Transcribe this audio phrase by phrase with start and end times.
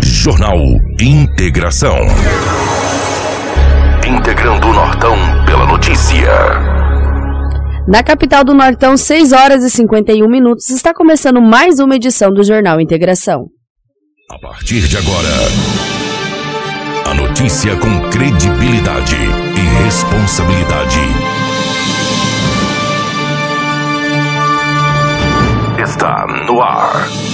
[0.00, 0.56] Jornal
[1.00, 1.98] Integração.
[4.06, 6.30] Integrando o Nortão pela notícia.
[7.88, 12.44] Na capital do Nortão, 6 horas e 51 minutos, está começando mais uma edição do
[12.44, 13.46] Jornal Integração.
[14.30, 15.34] A partir de agora,
[17.10, 21.00] a notícia com credibilidade e responsabilidade.
[25.82, 27.33] Está no ar.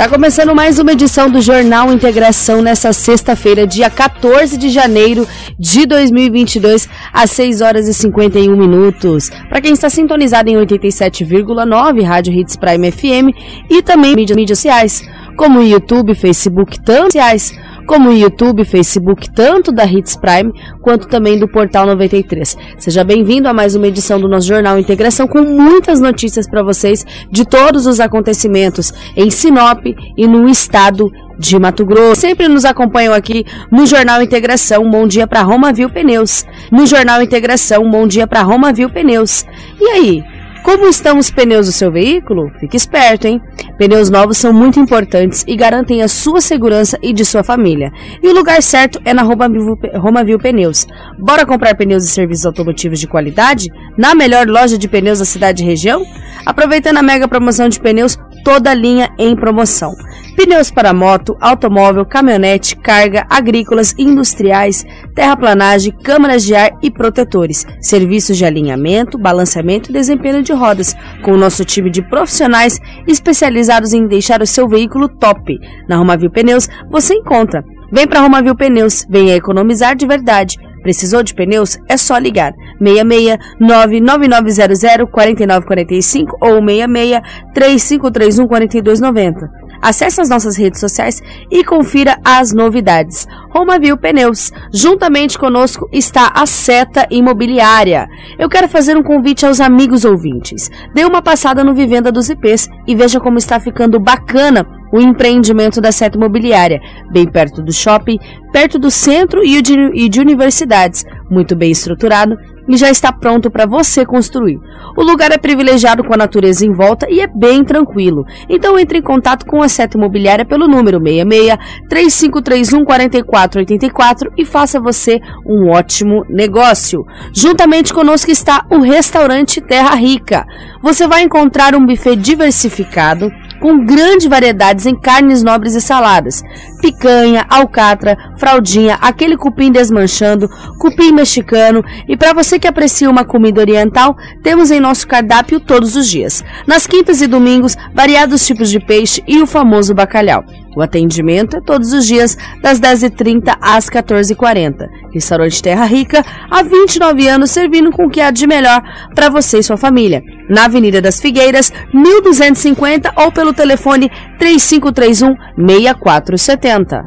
[0.00, 5.84] Está começando mais uma edição do Jornal Integração nessa sexta-feira, dia 14 de janeiro de
[5.84, 9.28] 2022, às 6 horas e 51 minutos.
[9.50, 13.36] Para quem está sintonizado em 87,9 Rádio Hits Prime FM
[13.68, 15.02] e também mídias, mídias sociais,
[15.36, 17.52] como YouTube, Facebook, tanto sociais
[17.86, 22.56] como o YouTube, Facebook, tanto da Hits Prime quanto também do Portal 93.
[22.78, 27.04] Seja bem-vindo a mais uma edição do nosso Jornal Integração com muitas notícias para vocês
[27.30, 29.84] de todos os acontecimentos em Sinop
[30.16, 32.20] e no estado de Mato Grosso.
[32.20, 34.88] Sempre nos acompanham aqui no Jornal Integração.
[34.88, 36.44] Bom dia para Roma Viu Pneus.
[36.70, 39.44] No Jornal Integração, bom dia para Roma Viu Pneus.
[39.80, 40.29] E aí?
[40.62, 42.50] Como estão os pneus do seu veículo?
[42.60, 43.40] Fique esperto, hein?
[43.78, 47.90] Pneus novos são muito importantes e garantem a sua segurança e de sua família.
[48.22, 50.86] E o lugar certo é na Romavil Pneus.
[51.18, 53.68] Bora comprar pneus e serviços automotivos de qualidade?
[53.96, 56.04] Na melhor loja de pneus da cidade e região?
[56.44, 59.92] Aproveitando a mega promoção de pneus, toda linha em promoção.
[60.36, 67.66] Pneus para moto, automóvel, caminhonete, carga, agrícolas, industriais, terraplanagem, câmaras de ar e protetores.
[67.80, 73.92] Serviços de alinhamento, balanceamento e desempenho de rodas, com o nosso time de profissionais especializados
[73.92, 75.58] em deixar o seu veículo top.
[75.88, 77.64] Na Romavil Pneus você encontra.
[77.92, 80.56] Vem para Romavil Pneus, venha economizar de verdade.
[80.82, 81.78] Precisou de pneus?
[81.88, 87.20] É só ligar 66 99900 4945 ou 66
[87.52, 89.59] 3531 4290.
[89.80, 93.26] Acesse as nossas redes sociais e confira as novidades.
[93.50, 94.52] Romavil Pneus.
[94.72, 98.08] Juntamente conosco está a Seta Imobiliária.
[98.38, 100.70] Eu quero fazer um convite aos amigos ouvintes.
[100.94, 105.80] Dê uma passada no Vivenda dos IPs e veja como está ficando bacana o empreendimento
[105.80, 106.80] da Seta Imobiliária,
[107.12, 108.18] bem perto do shopping,
[108.52, 112.36] perto do centro e de, e de universidades, muito bem estruturado
[112.70, 114.60] e já está pronto para você construir.
[114.96, 118.24] O lugar é privilegiado com a natureza em volta e é bem tranquilo.
[118.48, 124.80] Então entre em contato com a Seta Imobiliária pelo número 66 3531 4484 e faça
[124.80, 127.04] você um ótimo negócio.
[127.34, 130.46] Juntamente conosco está o restaurante Terra Rica.
[130.80, 133.30] Você vai encontrar um buffet diversificado
[133.60, 136.42] com grandes variedades em carnes nobres e saladas.
[136.80, 140.48] Picanha, alcatra, fraldinha, aquele cupim desmanchando,
[140.78, 145.94] cupim mexicano e para você que aprecia uma comida oriental, temos em nosso cardápio todos
[145.94, 146.42] os dias.
[146.66, 150.44] Nas quintas e domingos, variados tipos de peixe e o famoso bacalhau.
[150.76, 154.86] O atendimento é todos os dias, das 10h30 às 14h40.
[155.12, 158.82] Restaurante Terra Rica, há 29 anos servindo com o que há de melhor
[159.14, 160.22] para você e sua família.
[160.48, 167.02] Na Avenida das Figueiras, 1250 ou pelo telefone 3531 6470.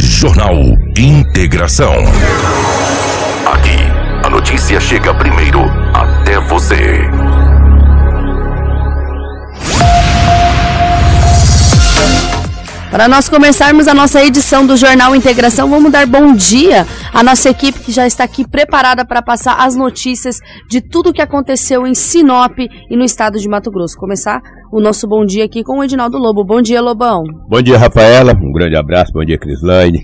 [0.00, 0.54] Jornal
[0.98, 1.94] Integração.
[3.46, 3.76] Aqui,
[4.24, 5.60] a notícia chega primeiro
[5.94, 7.23] até você.
[12.94, 17.50] Para nós começarmos a nossa edição do Jornal Integração, vamos dar bom dia à nossa
[17.50, 20.36] equipe que já está aqui preparada para passar as notícias
[20.70, 23.96] de tudo o que aconteceu em Sinop e no estado de Mato Grosso.
[23.98, 24.40] Começar
[24.72, 26.44] o nosso bom dia aqui com o Edinaldo Lobo.
[26.44, 27.24] Bom dia, Lobão.
[27.48, 28.32] Bom dia, Rafaela.
[28.32, 29.10] Um grande abraço.
[29.12, 29.98] Bom dia, Crislaine,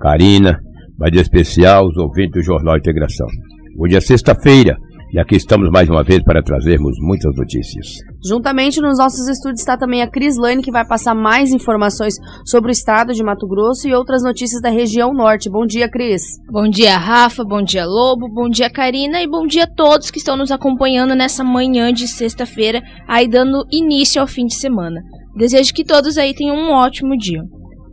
[0.00, 0.58] Karina.
[0.98, 3.28] Bom dia especial aos ouvintes do Jornal Integração.
[3.78, 4.76] Hoje é sexta-feira,
[5.12, 7.86] e aqui estamos mais uma vez para trazermos muitas notícias.
[8.24, 12.14] Juntamente nos nossos estúdios está também a Cris Lane, que vai passar mais informações
[12.46, 15.50] sobre o estado de Mato Grosso e outras notícias da região norte.
[15.50, 16.22] Bom dia, Cris.
[16.50, 17.44] Bom dia, Rafa.
[17.44, 18.26] Bom dia, Lobo.
[18.32, 19.20] Bom dia, Karina.
[19.20, 23.66] E bom dia a todos que estão nos acompanhando nessa manhã de sexta-feira, aí dando
[23.70, 25.02] início ao fim de semana.
[25.36, 27.42] Desejo que todos aí tenham um ótimo dia.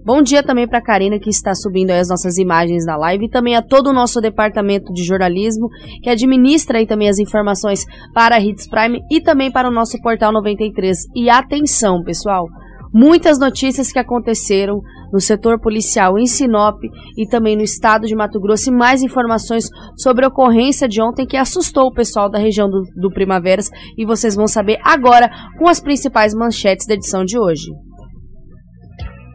[0.10, 3.30] Bom dia também para a Karina, que está subindo as nossas imagens na live, e
[3.30, 5.70] também a todo o nosso departamento de jornalismo,
[6.02, 10.02] que administra aí também as informações para a Hits Prime e também para o nosso
[10.02, 10.98] portal 93.
[11.16, 12.48] E atenção, pessoal!
[12.92, 14.82] muitas notícias que aconteceram
[15.14, 16.82] no setor policial em Sinop
[17.16, 19.66] e também no estado de Mato Grosso e mais informações
[19.96, 24.08] sobre a ocorrência de ontem que assustou o pessoal da região do, do Primaveras e
[24.08, 25.30] vocês vão saber agora
[25.60, 27.70] com as principais manchetes da edição de hoje.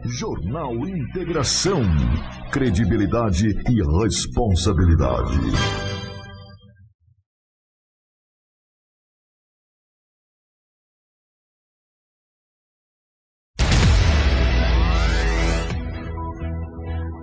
[0.07, 1.81] Jornal Integração.
[2.51, 5.39] Credibilidade e responsabilidade.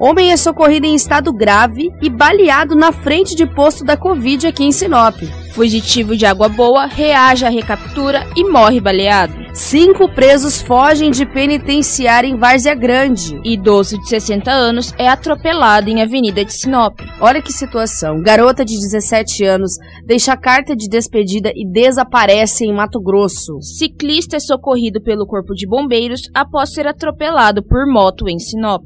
[0.01, 4.65] Homem é socorrido em estado grave e baleado na frente de posto da Covid aqui
[4.65, 5.15] em Sinop.
[5.55, 9.42] Fugitivo de água boa reage à recaptura e morre baleado.
[9.55, 13.39] Cinco presos fogem de penitenciária em Várzea Grande.
[13.45, 16.99] Idoso de 60 anos é atropelado em Avenida de Sinop.
[17.21, 18.23] Olha que situação.
[18.23, 19.73] Garota de 17 anos
[20.07, 23.61] deixa carta de despedida e desaparece em Mato Grosso.
[23.61, 28.85] Ciclista é socorrido pelo Corpo de Bombeiros após ser atropelado por moto em Sinop.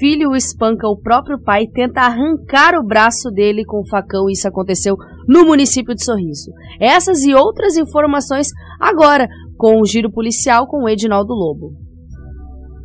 [0.00, 4.28] Filho espanca o próprio pai e tenta arrancar o braço dele com o facão.
[4.28, 6.52] Isso aconteceu no município de Sorriso.
[6.80, 8.48] Essas e outras informações
[8.78, 11.72] agora com o giro policial com o Edinaldo Lobo.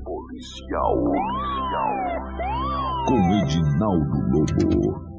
[0.04, 0.96] Policial.
[3.08, 5.14] Com Edinaldo Lobo.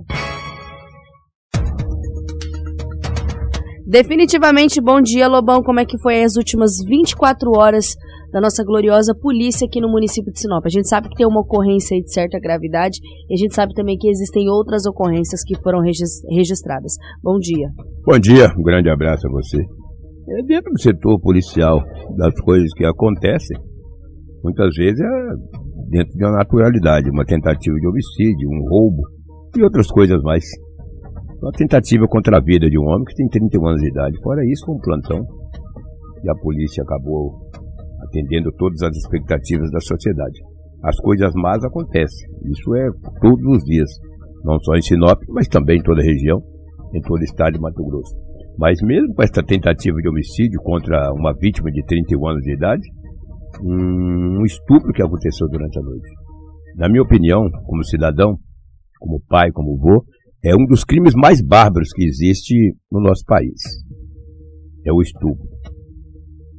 [3.86, 5.62] Definitivamente bom dia, Lobão.
[5.62, 7.94] Como é que foi as últimas 24 horas
[8.32, 10.66] da nossa gloriosa polícia aqui no município de Sinop.
[10.66, 12.98] A gente sabe que tem uma ocorrência de certa gravidade
[13.30, 16.94] e a gente sabe também que existem outras ocorrências que foram registradas.
[17.22, 17.68] Bom dia.
[18.04, 19.83] Bom dia, um grande abraço a você.
[20.26, 21.80] É dentro do setor policial,
[22.16, 23.58] das coisas que acontecem,
[24.42, 29.02] muitas vezes é dentro de uma naturalidade, uma tentativa de homicídio, um roubo
[29.54, 30.44] e outras coisas mais.
[31.42, 34.22] Uma tentativa contra a vida de um homem que tem 31 anos de idade.
[34.22, 35.26] Fora isso, um plantão.
[36.24, 37.44] E a polícia acabou
[38.02, 40.40] atendendo todas as expectativas da sociedade.
[40.82, 42.88] As coisas más acontecem, isso é
[43.20, 43.90] todos os dias,
[44.42, 46.42] não só em Sinop, mas também em toda a região,
[46.94, 48.23] em todo o estado de Mato Grosso.
[48.58, 52.82] Mas mesmo com esta tentativa de homicídio contra uma vítima de 31 anos de idade,
[53.62, 56.08] um estupro que aconteceu durante a noite.
[56.76, 58.38] Na minha opinião, como cidadão,
[58.98, 60.04] como pai, como avô,
[60.44, 62.54] é um dos crimes mais bárbaros que existe
[62.90, 63.60] no nosso país.
[64.86, 65.46] É o estupro.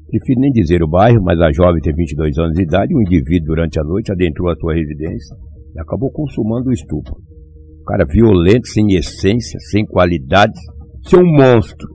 [0.10, 3.48] Prefiro nem dizer o bairro, mas a jovem tem 22 anos de idade, um indivíduo
[3.48, 5.36] durante a noite adentrou a sua residência
[5.76, 7.16] e acabou consumando o estupro.
[7.82, 10.60] Um cara violento, sem essência, sem qualidade,
[11.06, 11.88] ser um monstro.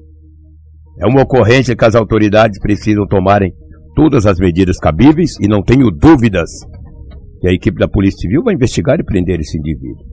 [1.00, 3.52] É uma ocorrência que as autoridades precisam tomarem
[3.94, 6.50] todas as medidas cabíveis e não tenho dúvidas
[7.40, 10.04] que a equipe da Polícia Civil vai investigar e prender esse indivíduo.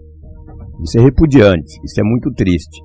[0.83, 2.81] Isso é repudiante, isso é muito triste.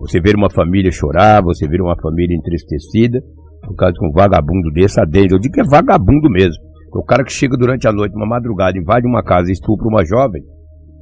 [0.00, 3.20] Você ver uma família chorar, você ver uma família entristecida,
[3.62, 5.34] por causa de um vagabundo desse adende.
[5.34, 6.62] Eu digo que é vagabundo mesmo.
[6.94, 10.04] O cara que chega durante a noite, uma madrugada, invade uma casa e estupra uma
[10.04, 10.42] jovem.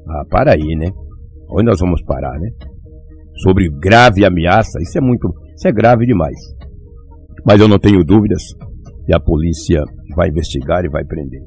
[0.08, 0.90] Ah, para aí, né?
[1.50, 2.48] Onde nós vamos parar, né?
[3.42, 5.28] Sobre grave ameaça, isso é muito.
[5.56, 6.36] Isso é grave demais.
[7.44, 8.42] Mas eu não tenho dúvidas
[9.06, 9.82] que a polícia
[10.16, 11.40] vai investigar e vai prender.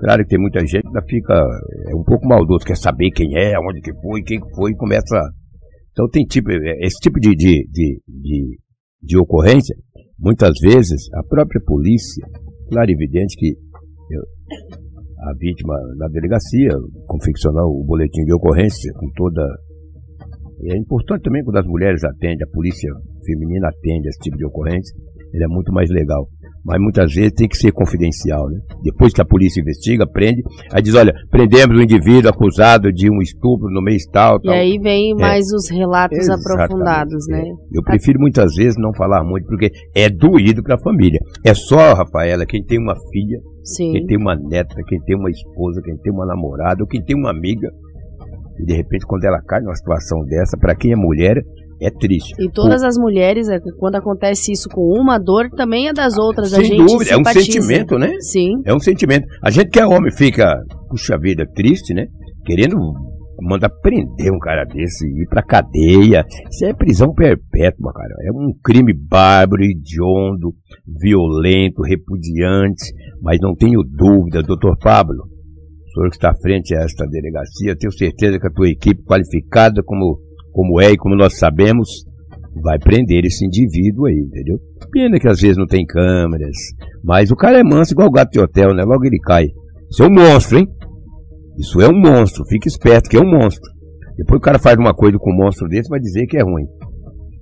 [0.00, 3.58] Claro que tem muita gente que fica é um pouco maldoso, quer saber quem é,
[3.58, 5.30] onde que foi, quem foi, e começa.
[5.90, 8.58] Então tem tipo, é, esse tipo de, de, de, de,
[9.02, 9.74] de ocorrência
[10.20, 12.26] Muitas vezes, a própria polícia,
[12.68, 13.50] claro evidente que
[14.10, 14.22] eu,
[15.30, 16.70] a vítima na delegacia
[17.06, 19.42] confeccionar o boletim de ocorrência com toda.
[20.64, 22.90] É importante também quando as mulheres atendem, a polícia
[23.24, 24.94] feminina atende esse tipo de ocorrência,
[25.32, 26.26] ele é muito mais legal
[26.68, 28.60] mas muitas vezes tem que ser confidencial, né?
[28.82, 33.22] Depois que a polícia investiga, prende, aí diz, olha, prendemos o indivíduo acusado de um
[33.22, 34.54] estupro no mês tal, tal.
[34.54, 35.14] E aí vem é.
[35.14, 37.40] mais os relatos Exatamente, aprofundados, né?
[37.40, 37.78] É.
[37.78, 41.18] Eu prefiro muitas vezes não falar muito, porque é doído para a família.
[41.42, 43.92] É só, Rafaela, quem tem uma filha, Sim.
[43.92, 47.16] quem tem uma neta, quem tem uma esposa, quem tem uma namorada, ou quem tem
[47.16, 47.70] uma amiga,
[48.60, 51.42] e de repente quando ela cai numa situação dessa, para quem é mulher,
[51.80, 52.34] é triste.
[52.38, 52.86] E todas o...
[52.86, 56.50] as mulheres, é, quando acontece isso com uma dor, também é das outras.
[56.50, 57.14] Sem a gente dúvida, simpatiza.
[57.14, 58.10] é um sentimento, né?
[58.20, 58.52] Sim.
[58.64, 59.26] É um sentimento.
[59.42, 62.06] A gente que é homem fica, puxa vida, triste, né?
[62.44, 62.76] Querendo
[63.40, 66.24] mandar prender um cara desse, ir pra cadeia.
[66.50, 68.14] Isso é prisão perpétua, cara.
[68.24, 70.54] É um crime bárbaro, hediondo,
[71.00, 72.92] violento, repudiante.
[73.22, 75.24] Mas não tenho dúvida, doutor Pablo,
[75.98, 79.82] senhor que está à frente a esta delegacia, tenho certeza que a tua equipe qualificada
[79.84, 80.20] como
[80.52, 82.04] como é e como nós sabemos,
[82.62, 84.58] vai prender esse indivíduo aí, entendeu?
[84.90, 86.56] Pena que às vezes não tem câmeras,
[87.04, 88.82] mas o cara é manso igual o gato de hotel, né?
[88.82, 89.46] Logo ele cai.
[89.90, 90.66] Isso é um monstro, hein?
[91.58, 93.70] Isso é um monstro, fique esperto que é um monstro.
[94.16, 96.66] Depois o cara faz uma coisa com um monstro desse, vai dizer que é ruim.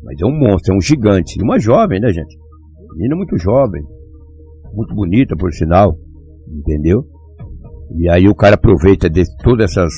[0.04, 1.38] Mas é um monstro, é um gigante.
[1.38, 2.36] E uma jovem, né, gente?
[2.96, 3.82] Menina muito jovem.
[4.74, 5.96] Muito bonita, por sinal.
[6.48, 7.04] Entendeu?
[7.94, 9.92] E aí o cara aproveita de todas essas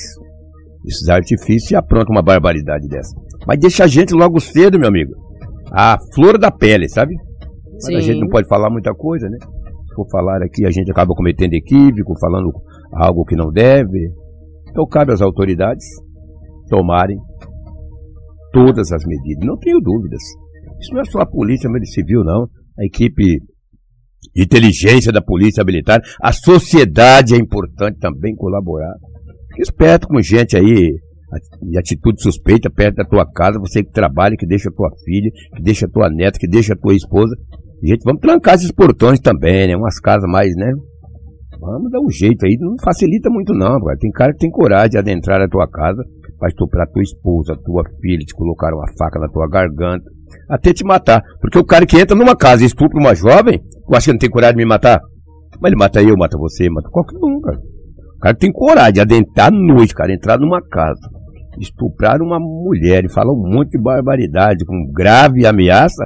[0.87, 3.15] esses artifícios e apronta uma barbaridade dessa.
[3.47, 5.13] Mas deixa a gente logo cedo, meu amigo.
[5.73, 7.15] A flor da pele, sabe?
[7.75, 9.39] Mas a gente não pode falar muita coisa, né?
[9.41, 12.51] Se for falar aqui, a gente acaba cometendo equívoco, falando
[12.93, 14.13] algo que não deve.
[14.71, 15.85] Então cabe às autoridades
[16.69, 17.19] tomarem
[18.53, 19.47] todas as medidas.
[19.47, 20.23] Não tenho dúvidas.
[20.81, 22.49] Isso não é só a polícia civil, não.
[22.79, 23.41] A equipe
[24.37, 26.01] inteligência da polícia militar.
[26.21, 28.95] A sociedade é importante também colaborar.
[29.49, 30.95] Fique esperto com gente aí
[31.63, 35.63] de atitude suspeita perto da tua casa, você que trabalha, que deixa tua filha, que
[35.63, 37.37] deixa tua neta, que deixa tua esposa.
[37.83, 39.77] Gente, vamos trancar esses portões também, né?
[39.77, 40.73] Umas casas mais, né?
[41.61, 43.99] Vamos dar um jeito aí, não facilita muito não, cara.
[43.99, 46.03] Tem cara que tem coragem de adentrar a tua casa
[46.39, 50.05] para estuprar tua esposa, tua filha, te colocar uma faca na tua garganta,
[50.49, 51.23] até te matar.
[51.41, 54.19] Porque o cara que entra numa casa e estupra uma jovem, eu acho que não
[54.19, 55.01] tem coragem de me matar.
[55.61, 57.59] Mas ele mata eu, mata você, mata qualquer um, cara.
[58.17, 61.01] O cara tem coragem de adentrar à noite, cara, entrar numa casa,
[61.61, 66.05] estuprar uma mulher e falar um monte de barbaridade com grave ameaça.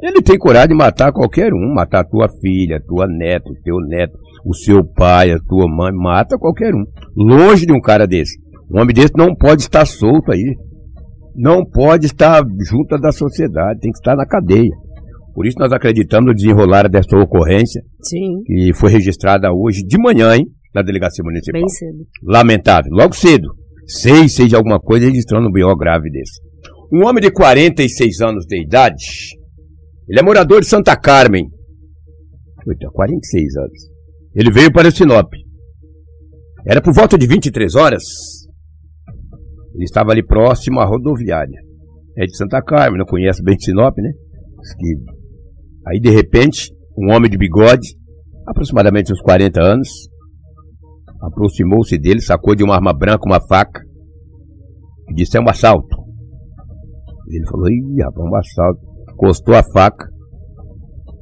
[0.00, 4.52] Ele tem coragem de matar qualquer um, matar tua filha, tua neta, teu neto, o
[4.54, 6.84] seu pai, a tua mãe, mata qualquer um.
[7.16, 8.36] Longe de um cara desse.
[8.68, 10.56] Um homem desse não pode estar solto aí.
[11.34, 14.70] Não pode estar junto da sociedade, tem que estar na cadeia.
[15.34, 17.82] Por isso nós acreditamos no desenrolar dessa ocorrência.
[18.02, 18.42] Sim.
[18.44, 20.46] Que foi registrada hoje de manhã, hein?
[20.74, 21.60] Na delegacia municipal.
[21.60, 22.06] Bem cedo.
[22.22, 22.92] Lamentável.
[22.92, 23.48] Logo cedo.
[23.86, 25.74] Seis, seis de alguma coisa, registrando um B.O.
[25.76, 26.40] grave desse.
[26.92, 29.04] Um homem de 46 anos de idade.
[30.08, 31.48] Ele é morador de Santa Carmen.
[32.68, 33.92] Eita, 46 anos.
[34.34, 35.32] Ele veio para Sinop.
[36.66, 38.02] Era por volta de 23 horas.
[39.74, 41.58] Ele estava ali próximo à rodoviária.
[42.16, 44.10] É de Santa Carmen, não conhece bem Sinop, né?
[45.86, 47.88] Aí de repente, um homem de bigode,
[48.46, 49.88] aproximadamente uns 40 anos,
[51.22, 53.80] aproximou-se dele, sacou de uma arma branca uma faca
[55.08, 55.96] e disse: É um assalto.
[57.28, 58.80] Ele falou: Ih, rapaz, um assalto.
[59.14, 60.06] Encostou a faca,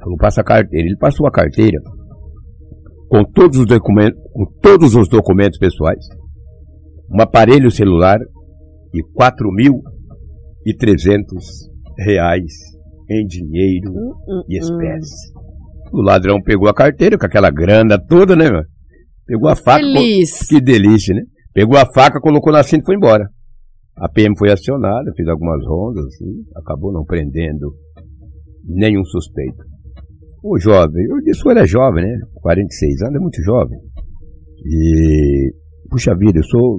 [0.02, 0.87] falou: Passa a carteira.
[0.87, 1.78] Ele passou a carteira
[3.11, 6.04] com todos os documentos, com todos os documentos pessoais,
[7.12, 8.19] um aparelho celular
[8.94, 9.80] e quatro mil
[10.66, 11.68] e trezentos
[11.99, 12.52] reais
[13.09, 15.32] em dinheiro uh, uh, e espécie.
[15.92, 18.62] O ladrão pegou a carteira com aquela grana toda, né, meu?
[19.26, 19.80] Pegou a faca.
[19.80, 20.47] Feliz.
[20.47, 21.23] Que delícia, né?
[21.52, 23.28] Pegou a faca, colocou na cinta e foi embora.
[23.97, 27.75] A PM foi acionada, fez algumas rondas, assim, acabou não prendendo
[28.64, 29.62] nenhum suspeito.
[30.42, 32.18] O jovem, eu disse que ele é jovem, né?
[32.35, 33.78] 46 anos, é muito jovem.
[34.64, 35.52] E,
[35.90, 36.78] puxa vida, eu sou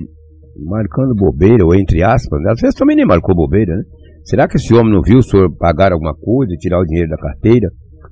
[0.57, 2.51] marcando bobeira, ou entre aspas, né?
[2.51, 3.83] às vezes também nem marcou bobeira, né?
[4.23, 7.17] Será que esse homem não viu o senhor pagar alguma coisa tirar o dinheiro da
[7.17, 7.69] carteira?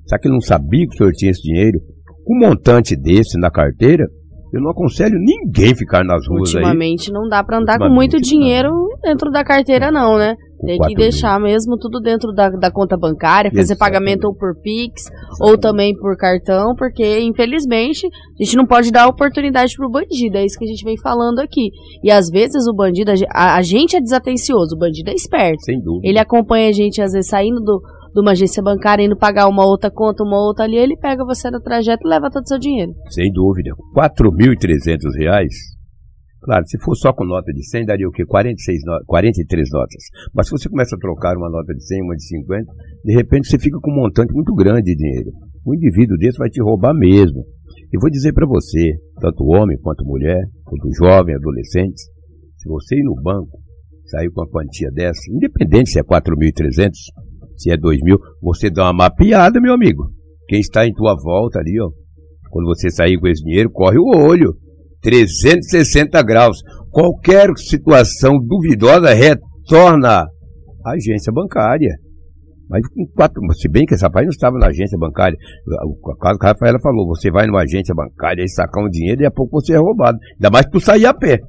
[0.08, 1.79] Será que ele não sabia que o senhor tinha esse dinheiro?
[2.27, 4.08] Um montante desse na carteira,
[4.51, 7.13] eu não aconselho ninguém ficar nas ruas Ultimamente aí.
[7.13, 8.89] não dá para andar com muito dinheiro não.
[9.01, 10.36] dentro da carteira não, né?
[10.65, 11.50] Tem que deixar mil.
[11.50, 13.79] mesmo tudo dentro da, da conta bancária, fazer Exatamente.
[13.79, 15.38] pagamento ou por Pix Exatamente.
[15.41, 20.46] ou também por cartão, porque infelizmente a gente não pode dar oportunidade pro bandido, é
[20.46, 21.70] isso que a gente vem falando aqui.
[22.03, 25.63] E às vezes o bandido, a, a gente é desatencioso, o bandido é esperto.
[25.63, 26.08] Sem dúvida.
[26.08, 27.82] Ele acompanha a gente às vezes saindo do,
[28.13, 31.50] de uma agência bancária indo pagar uma outra conta, uma outra ali, ele pega você
[31.50, 32.92] no trajeto e leva todo o seu dinheiro.
[33.10, 33.72] Sem dúvida.
[33.96, 35.00] R$ 4.300.
[36.42, 38.25] Claro, se for só com nota de 100, daria o quê?
[38.25, 39.06] 46 no...
[39.06, 40.04] 43 notas.
[40.34, 42.72] Mas se você começa a trocar uma nota de 100, uma de 50,
[43.04, 45.32] de repente você fica com um montante muito grande de dinheiro.
[45.68, 47.44] Um indivíduo desse vai te roubar mesmo.
[47.92, 52.01] E vou dizer para você, tanto homem quanto mulher, quanto jovem, adolescente,
[52.58, 53.60] se você ir no banco,
[54.06, 56.92] sair com uma quantia dessa, independente se é 4.300,
[57.60, 60.10] se é 2 mil, você dá uma mapeada, meu amigo.
[60.48, 61.89] Quem está em tua volta ali, ó.
[62.50, 64.56] Quando você sair com esse dinheiro, corre o olho.
[65.01, 66.58] 360 graus.
[66.89, 70.25] Qualquer situação duvidosa retorna
[70.84, 71.96] à agência bancária.
[72.70, 75.38] Mas com quatro, se bem que esse rapaz não estava na agência bancária.
[75.84, 79.22] O caso que a Rafaela falou, você vai numa agência bancária e sacar um dinheiro
[79.22, 80.18] e a pouco você é roubado.
[80.36, 81.39] Ainda mais tu sair a pé.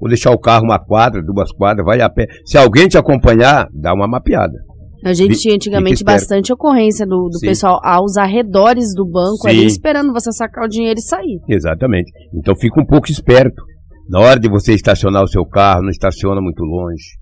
[0.00, 2.26] Ou deixar o carro uma quadra, duas quadras, vai a pé.
[2.44, 4.54] Se alguém te acompanhar, dá uma mapeada.
[5.04, 9.48] A gente tinha antigamente bastante ocorrência do, do pessoal aos arredores do banco Sim.
[9.48, 11.40] ali esperando você sacar o dinheiro e sair.
[11.48, 12.12] Exatamente.
[12.34, 13.62] Então fica um pouco esperto.
[14.08, 17.18] Na hora de você estacionar o seu carro, não estaciona muito longe.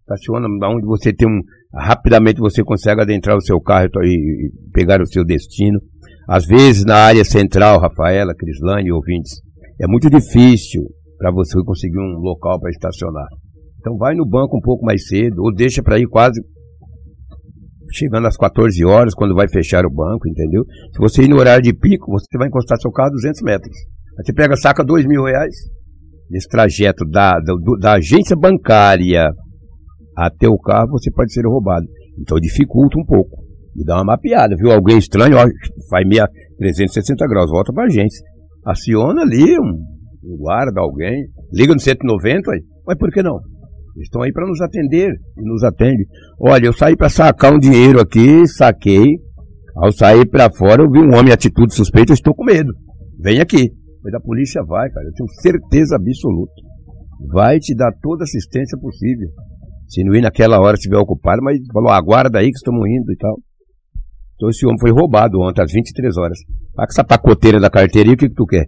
[0.00, 1.40] Estaciona onde você tem um.
[1.74, 5.80] Rapidamente você consegue adentrar o seu carro e, pegar o seu destino.
[6.28, 9.40] Às vezes na área central, Rafaela, Crislane e ouvintes,
[9.80, 10.82] é muito difícil
[11.18, 13.26] para você conseguir um local para estacionar.
[13.80, 16.40] Então vai no banco um pouco mais cedo, ou deixa para ir quase
[17.92, 20.64] chegando às 14 horas, quando vai fechar o banco, entendeu?
[20.92, 23.76] Se você ir no horário de pico, você vai encostar seu carro a 200 metros.
[24.18, 25.54] Aí você pega, saca 2 mil reais.
[26.30, 29.30] Nesse trajeto da, da, da agência bancária
[30.16, 31.86] até o carro, você pode ser roubado.
[32.18, 33.42] Então dificulta um pouco.
[33.76, 34.70] E dá uma mapeada, viu?
[34.70, 35.46] Alguém estranho, ó,
[35.90, 38.24] faz meia 360 graus, volta pra agência.
[38.64, 41.26] Aciona ali um, um guarda, alguém.
[41.52, 42.60] Liga no 190, aí.
[42.86, 43.38] mas por que não?
[44.00, 46.06] Estão aí para nos atender e nos atende.
[46.40, 49.18] Olha, eu saí para sacar um dinheiro aqui, saquei.
[49.76, 52.72] Ao sair para fora, eu vi um homem em atitude suspeita, eu estou com medo.
[53.18, 53.70] Vem aqui.
[54.02, 56.52] Mas a polícia vai, cara, eu tenho certeza absoluta.
[57.32, 59.28] Vai te dar toda a assistência possível.
[59.88, 63.16] Se não ir naquela hora, estiver ocupado, mas falou, aguarda aí que estamos indo e
[63.16, 63.38] tal.
[64.34, 66.38] Então esse homem foi roubado ontem, às 23 horas.
[66.74, 68.66] Com essa pacoteira da carteirinha, o que, que tu quer?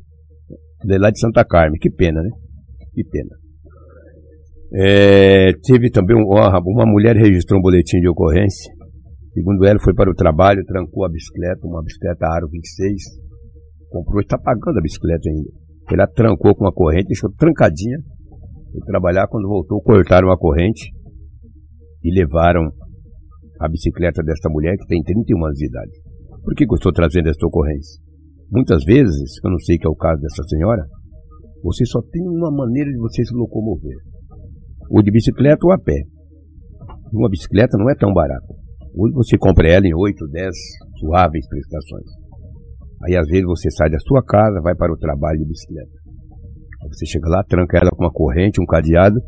[0.85, 1.79] De lá de Santa Carmen.
[1.81, 2.29] Que pena, né?
[2.95, 3.44] Que pena.
[4.77, 8.73] É, teve também uma, uma mulher registrou um boletim de ocorrência.
[9.33, 12.93] Segundo ela, foi para o trabalho, trancou a bicicleta, uma bicicleta Aro 26.
[13.89, 15.51] Comprou e está pagando a bicicleta ainda.
[15.93, 17.99] Ela trancou com a corrente, deixou trancadinha.
[18.73, 20.91] Foi trabalhar, quando voltou, cortaram a corrente
[22.03, 22.63] e levaram
[23.61, 25.93] a bicicleta desta mulher que tem 31 anos de idade.
[26.43, 28.03] Por que, que eu estou trazendo esta ocorrência?
[28.51, 30.85] Muitas vezes, eu não sei que é o caso dessa senhora,
[31.63, 34.14] você só tem uma maneira de você se locomover.
[34.91, 36.03] Ou de bicicleta ou a pé.
[37.13, 38.55] Uma bicicleta não é tão barata.
[38.97, 40.55] Hoje você compra ela em 8, 10
[40.99, 42.07] suaves prestações.
[43.05, 45.93] Aí às vezes você sai da sua casa, vai para o trabalho de bicicleta.
[46.83, 49.21] Aí você chega lá, tranca ela com uma corrente, um cadeado,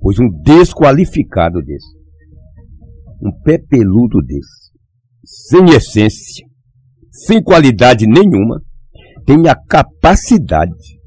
[0.00, 1.98] pois um desqualificado desse
[3.20, 4.70] um pé peludo desse,
[5.24, 6.46] sem essência,
[7.10, 8.62] sem qualidade nenhuma,
[9.26, 10.98] tem a capacidade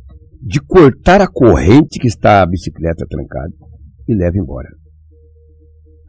[0.42, 3.54] de cortar a corrente que está a bicicleta trancada
[4.12, 4.70] e leva embora.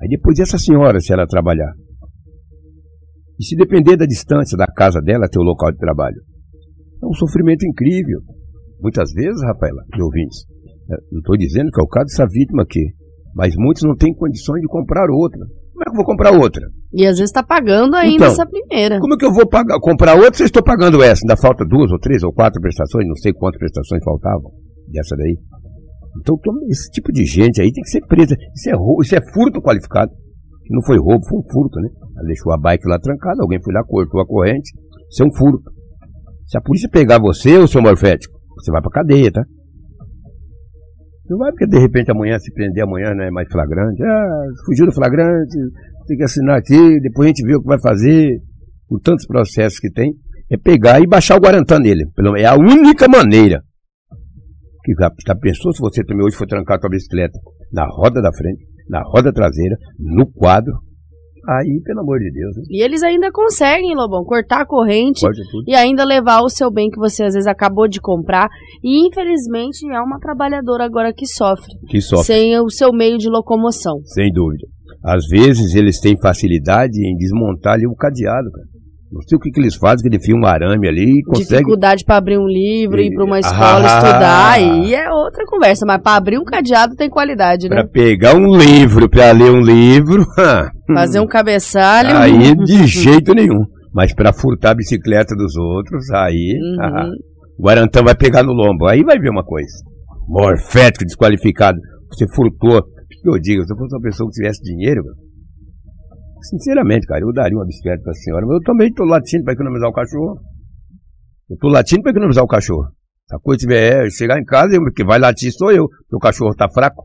[0.00, 1.72] Aí depois essa senhora, se ela trabalhar,
[3.38, 6.20] e se depender da distância da casa dela até o local de trabalho,
[7.02, 8.20] é um sofrimento incrível.
[8.80, 10.44] Muitas vezes, Rafaela e ouvintes,
[10.90, 12.94] eh, não estou dizendo que é o caso dessa vítima aqui,
[13.34, 15.40] mas muitos não têm condições de comprar outra.
[15.72, 16.62] Como é que eu vou comprar outra?
[16.92, 19.00] E às vezes está pagando ainda então, essa primeira.
[19.00, 21.22] Como é que eu vou pagar, comprar outra se eu estou pagando essa?
[21.24, 24.50] Ainda falta duas ou três ou quatro prestações, não sei quantas prestações faltavam
[24.88, 25.38] dessa daí.
[26.20, 26.36] Então
[26.68, 28.36] esse tipo de gente aí tem que ser presa.
[28.54, 30.12] Isso é, isso é furto qualificado.
[30.70, 31.88] Não foi roubo, foi um furto, né?
[32.16, 34.72] Ela deixou a bike lá trancada, alguém foi lá, cortou a corrente.
[35.10, 35.70] Isso é um furto.
[36.46, 39.42] Se a polícia pegar você, o seu morfético, você vai pra cadeia, tá?
[41.28, 44.02] Não vai porque de repente amanhã se prender amanhã não é mais flagrante.
[44.02, 45.56] Ah, fugiu do flagrante,
[46.06, 48.38] tem que assinar aqui, depois a gente vê o que vai fazer.
[48.88, 50.12] Por tantos processos que tem,
[50.50, 52.04] é pegar e baixar o Guarantã nele.
[52.36, 53.62] É a única maneira.
[54.84, 57.38] Que já, já pensou se você também hoje for trancar a sua bicicleta
[57.72, 60.72] na roda da frente, na roda traseira, no quadro,
[61.48, 62.56] Aí, pelo amor de Deus.
[62.56, 62.62] Né?
[62.70, 65.26] E eles ainda conseguem, Lobão, cortar a corrente
[65.66, 68.48] e ainda levar o seu bem que você às vezes acabou de comprar.
[68.82, 71.74] E infelizmente é uma trabalhadora agora que sofre.
[71.88, 72.26] Que sofre.
[72.26, 74.00] Sem o seu meio de locomoção.
[74.04, 74.66] Sem dúvida.
[75.04, 78.66] Às vezes eles têm facilidade em desmontar ali o cadeado, cara.
[79.12, 81.58] Não sei o que, que eles fazem, que enfia um arame ali e consegue...
[81.58, 83.08] Dificuldade para abrir um livro, e...
[83.08, 85.84] ir para uma escola ah, estudar, aí é outra conversa.
[85.84, 87.76] Mas para abrir um cadeado tem qualidade, né?
[87.76, 90.24] Para pegar um livro, para ler um livro...
[90.94, 92.16] Fazer um cabeçalho...
[92.16, 93.66] Aí de jeito nenhum.
[93.94, 96.58] Mas para furtar a bicicleta dos outros, aí...
[96.80, 97.12] Uhum.
[97.58, 98.86] o Guarantã vai pegar no lombo.
[98.86, 99.72] Aí vai ver uma coisa.
[100.26, 101.78] Morfético, desqualificado.
[102.10, 102.78] Você furtou.
[102.78, 103.62] O que eu digo?
[103.66, 105.02] Se eu fosse uma pessoa que tivesse dinheiro...
[106.42, 109.88] Sinceramente, cara, eu daria uma bicicleta pra senhora, mas eu também estou latindo para economizar
[109.88, 110.40] o cachorro.
[111.48, 112.88] Eu estou latindo para economizar o cachorro.
[113.28, 116.18] Se a coisa tiver, é, chegar em casa, eu, que vai latir sou eu, o
[116.18, 117.04] cachorro está fraco.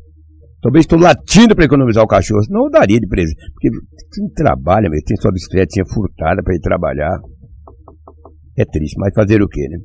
[0.61, 3.37] Também estou latindo para economizar o cachorro, senão eu daria de presente.
[3.53, 3.69] Porque
[4.13, 7.19] quem trabalha, meu, tem sua bicicletinha furtada para ir trabalhar.
[8.57, 9.77] É triste, mas fazer o quê, né?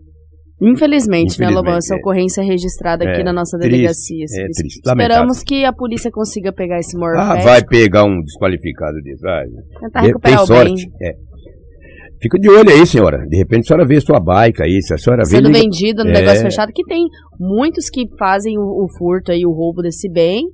[0.63, 1.77] Infelizmente, Infelizmente né, Lobão?
[1.77, 1.99] Essa é.
[1.99, 4.27] ocorrência é registrada aqui é, na nossa delegacia.
[4.27, 7.33] Triste, é triste, Esperamos que a polícia consiga pegar esse morfético.
[7.33, 9.47] Ah, vai pegar um desqualificado desse, vai.
[9.81, 10.91] Tentar recuperar Tem sorte.
[11.03, 11.15] É.
[12.23, 13.27] Fica de olho aí, senhora.
[13.27, 15.55] De repente a senhora vê sua bike aí, se a senhora Sendo vê...
[15.55, 16.13] Sendo vendida no é...
[16.13, 17.09] negócio fechado, que tem
[17.41, 20.45] muitos que fazem o, o furto aí, o roubo desse bem,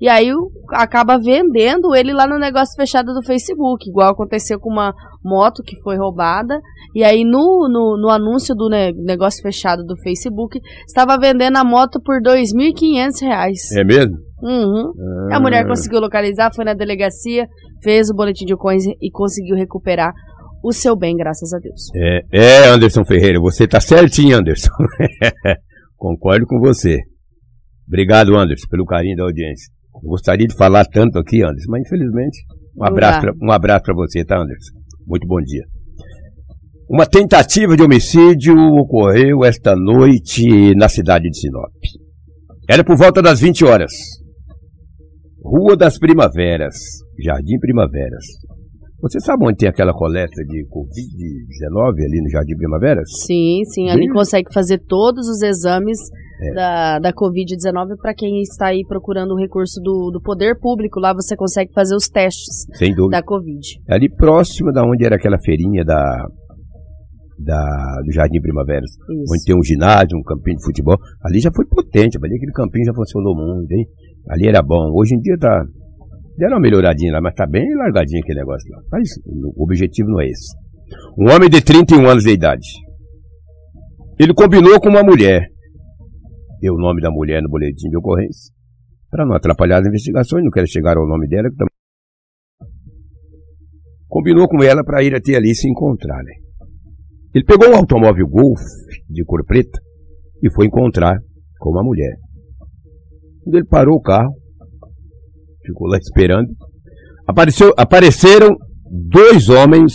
[0.00, 0.30] e aí
[0.70, 5.80] acaba vendendo ele lá no negócio fechado do Facebook, igual aconteceu com uma moto que
[5.82, 6.60] foi roubada.
[6.94, 11.64] E aí no, no, no anúncio do ne negócio fechado do Facebook, estava vendendo a
[11.64, 13.76] moto por R$ 2.500.
[13.76, 14.16] É mesmo?
[14.40, 14.92] Uhum.
[15.32, 15.36] Ah.
[15.36, 17.46] A mulher conseguiu localizar, foi na delegacia,
[17.82, 20.12] fez o boletim de ocorrência e conseguiu recuperar
[20.62, 21.88] o seu bem, graças a Deus.
[21.94, 24.70] É, é Anderson Ferreira, você está certinho, Anderson.
[25.96, 26.98] Concordo com você.
[27.86, 29.72] Obrigado, Anderson, pelo carinho da audiência.
[30.02, 32.38] Gostaria de falar tanto aqui, Anderson, mas infelizmente
[32.76, 34.78] Um abraço, pra, um abraço para você, tá, Anderson?
[35.06, 35.64] Muito bom dia.
[36.88, 41.70] Uma tentativa de homicídio ocorreu esta noite na cidade de Sinop.
[42.68, 43.92] Era por volta das 20 horas.
[45.42, 46.76] Rua das Primaveras,
[47.22, 48.24] Jardim Primaveras.
[49.00, 53.08] Você sabe onde tem aquela coleta de Covid-19 ali no Jardim Primaveras?
[53.26, 53.88] Sim, sim.
[53.88, 55.98] Ali consegue fazer todos os exames
[56.42, 56.54] é.
[56.54, 60.98] da, da Covid-19 para quem está aí procurando o recurso do, do poder público.
[60.98, 63.18] Lá você consegue fazer os testes Sem dúvida.
[63.18, 63.60] da Covid.
[63.88, 66.26] Ali próximo da onde era aquela feirinha da,
[67.38, 69.32] da, do Jardim Primaveras, Isso.
[69.32, 70.96] onde tem um ginásio, um campinho de futebol.
[71.22, 73.86] Ali já foi potente, ali aquele campinho já funcionou muito, hein?
[74.28, 74.90] Ali era bom.
[74.92, 75.64] Hoje em dia tá.
[76.38, 78.80] Deram uma melhoradinha lá, mas tá bem largadinho aquele negócio lá.
[78.92, 80.56] Mas o objetivo não é esse.
[81.18, 82.68] Um homem de 31 anos de idade.
[84.20, 85.48] Ele combinou com uma mulher.
[86.60, 88.54] Deu o nome da mulher no boletim de ocorrência.
[89.10, 91.48] Para não atrapalhar as investigações, não quero chegar ao nome dela.
[94.06, 96.34] Combinou com ela para ir até ali se encontrar, né?
[97.34, 98.60] Ele pegou um automóvel Golf
[99.10, 99.78] de cor preta
[100.42, 101.18] e foi encontrar
[101.58, 102.16] com uma mulher.
[103.42, 104.32] Quando ele parou o carro,
[105.68, 106.48] ficou lá esperando,
[107.26, 108.56] apareceu, apareceram
[108.90, 109.92] dois homens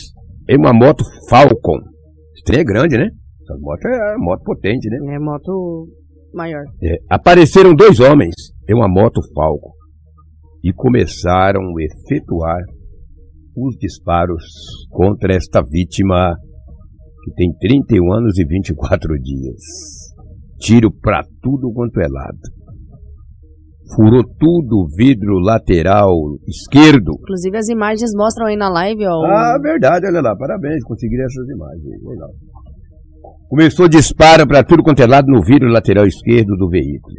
[0.48, 1.80] em uma moto Falcon.
[2.36, 3.10] Esse é grande, né?
[3.42, 5.16] Essa moto é moto potente, né?
[5.16, 5.88] É moto
[6.34, 6.64] maior.
[6.82, 8.36] É, apareceram dois homens
[8.70, 9.72] em uma moto Falcon
[10.64, 12.62] e começaram a efetuar
[13.56, 14.44] os disparos
[14.90, 16.36] contra esta vítima
[17.24, 19.62] que tem 31 anos e 24 dias.
[20.60, 22.63] Tiro pra tudo quanto é lado.
[23.96, 26.10] Furou tudo o vidro lateral
[26.48, 27.14] esquerdo.
[27.20, 29.26] Inclusive as imagens mostram aí na live, ó.
[29.26, 32.02] Ah, verdade, olha lá, parabéns, conseguiram essas imagens.
[32.04, 32.30] Legal.
[33.50, 37.16] Começou disparo para tudo quanto é lado no vidro lateral esquerdo do veículo.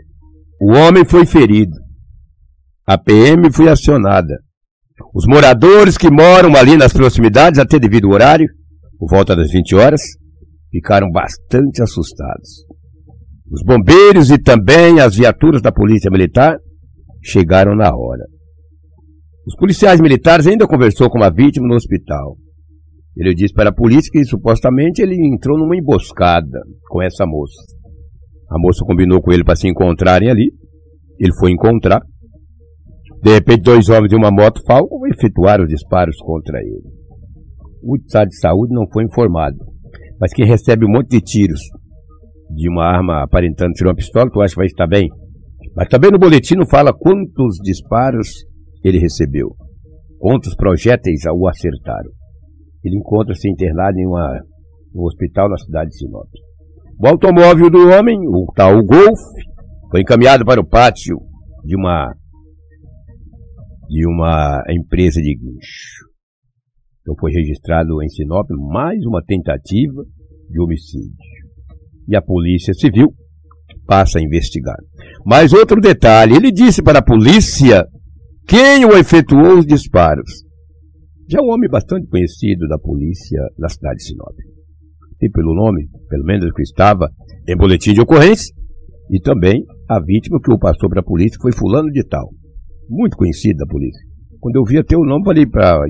[0.61, 1.77] O homem foi ferido.
[2.87, 4.35] A PM foi acionada.
[5.15, 8.49] Os moradores que moram ali nas proximidades, até devido ao horário,
[8.99, 10.01] por volta das 20 horas,
[10.71, 12.65] ficaram bastante assustados.
[13.55, 16.59] Os bombeiros e também as viaturas da Polícia Militar
[17.23, 18.25] chegaram na hora.
[19.47, 22.37] Os policiais militares ainda conversou com a vítima no hospital.
[23.17, 27.63] Ele disse para a polícia que supostamente ele entrou numa emboscada com essa moça.
[28.51, 30.53] A moça combinou com ele para se encontrarem ali.
[31.21, 32.03] Ele foi encontrar.
[33.23, 37.05] De repente, dois homens de uma moto Falcon efetuaram os disparos contra ele
[37.85, 39.59] o estado de saúde não foi informado.
[40.19, 41.61] Mas quem recebe um monte de tiros
[42.51, 45.09] de uma arma aparentando ser uma pistola, tu acha que vai estar bem?
[45.77, 48.29] Mas também no boletim não fala quantos disparos
[48.85, 49.57] ele recebeu,
[50.19, 52.11] quantos projéteis o acertaram.
[52.85, 54.41] Ele encontra-se internado em uma,
[54.95, 56.29] um hospital na cidade de Sinop.
[57.01, 59.19] O automóvel do homem, o tal Golf,
[59.91, 61.19] foi encaminhado para o pátio
[61.65, 62.15] de uma
[63.89, 66.05] de uma empresa de guincho.
[67.01, 70.03] Então foi registrado em Sinop mais uma tentativa
[70.51, 71.34] de homicídio.
[72.09, 73.15] E a Polícia Civil
[73.87, 74.77] passa a investigar.
[75.25, 77.87] Mas outro detalhe, ele disse para a polícia
[78.47, 80.45] quem o efetuou os disparos.
[81.29, 84.35] Já um homem bastante conhecido da polícia da cidade de Sinop.
[85.23, 87.09] E pelo nome, pelo menos que estava
[87.49, 88.55] em boletim de ocorrência,
[89.11, 92.31] e também a vítima que o passou para a polícia foi fulano de tal.
[92.89, 94.01] Muito conhecido da polícia.
[94.39, 95.81] Quando eu vi até o nome, falei para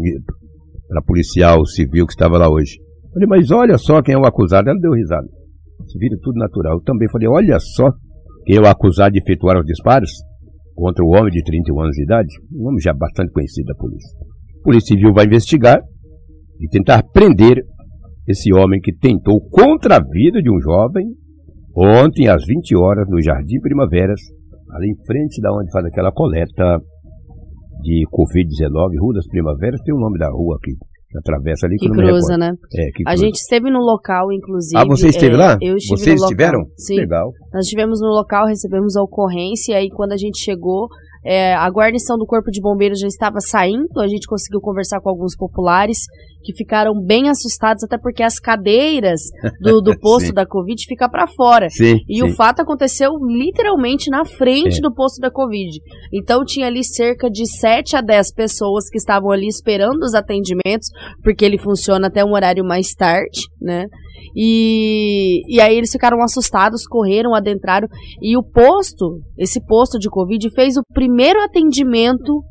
[0.88, 2.78] para policial civil que estava lá hoje.
[3.12, 4.68] Falei, mas olha só quem é o acusado.
[4.68, 5.26] Ela deu risada.
[5.98, 6.74] Vira tudo natural.
[6.74, 7.90] Eu também falei, olha só
[8.46, 10.10] é o acusado de efetuar os disparos
[10.74, 12.28] contra o homem de 31 anos de idade.
[12.52, 14.18] Um homem já bastante conhecido da polícia.
[14.60, 15.80] A polícia civil vai investigar
[16.60, 17.64] e tentar prender
[18.26, 21.06] esse homem que tentou contra a vida de um jovem
[21.76, 24.20] ontem às 20 horas no Jardim Primaveras,
[24.72, 26.80] ali em frente da onde faz aquela coleta
[27.82, 30.72] de Covid-19, Rua das Primaveras, tem o nome da rua aqui.
[31.18, 32.52] Atravessa ali que, que cruza, né?
[32.74, 33.10] É, que cruza.
[33.10, 34.76] A gente esteve no local, inclusive.
[34.76, 35.58] Ah, você esteve é, lá?
[35.60, 36.58] Eu estive Vocês no estiveram?
[36.60, 36.74] Local.
[36.76, 36.96] Sim.
[36.96, 37.32] Legal.
[37.52, 40.88] Nós estivemos no local, recebemos a ocorrência, e aí quando a gente chegou,
[41.24, 45.08] é, a guarnição do Corpo de Bombeiros já estava saindo, a gente conseguiu conversar com
[45.08, 45.98] alguns populares
[46.44, 49.20] que ficaram bem assustados, até porque as cadeiras
[49.60, 51.68] do, do posto da Covid ficam para fora.
[51.70, 52.22] Sim, e sim.
[52.22, 54.80] o fato aconteceu literalmente na frente É.
[54.80, 55.80] do posto da Covid.
[56.12, 60.88] Então tinha ali cerca de 7 a 10 pessoas que estavam ali esperando os atendimentos,
[61.22, 63.86] porque ele funciona até um horário mais tarde, né?
[64.36, 67.88] E, e aí eles ficaram assustados, correram, adentraram.
[68.20, 72.42] E o posto, esse posto de Covid, fez o primeiro atendimento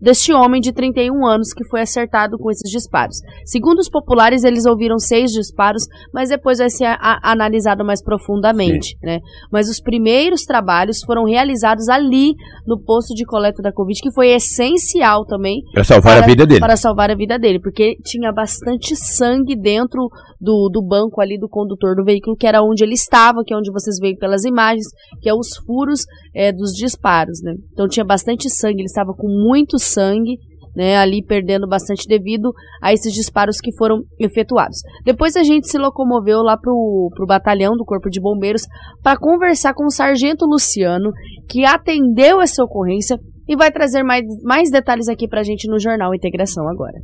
[0.00, 3.16] deste homem de 31 anos que foi acertado com esses disparos.
[3.44, 9.20] Segundo os populares, eles ouviram seis disparos, mas depois vai ser analisado mais profundamente, né?
[9.50, 12.34] Mas os primeiros trabalhos foram realizados ali
[12.66, 16.46] no posto de coleta da Covid, que foi essencial também para salvar para, a vida
[16.46, 16.60] dele.
[16.60, 20.08] Para salvar a vida dele, porque tinha bastante sangue dentro
[20.40, 23.56] do, do banco ali do condutor do veículo, que era onde ele estava, que é
[23.56, 24.86] onde vocês veem pelas imagens,
[25.20, 26.00] que é os furos
[26.34, 27.54] é, dos disparos, né?
[27.72, 30.38] Então tinha bastante sangue, ele estava com muito sangue,
[30.76, 34.76] né, ali perdendo bastante devido a esses disparos que foram efetuados.
[35.04, 38.62] Depois a gente se locomoveu lá pro, pro batalhão do Corpo de Bombeiros
[39.02, 41.10] para conversar com o Sargento Luciano,
[41.48, 43.18] que atendeu essa ocorrência
[43.48, 46.98] e vai trazer mais, mais detalhes aqui para a gente no Jornal Integração agora.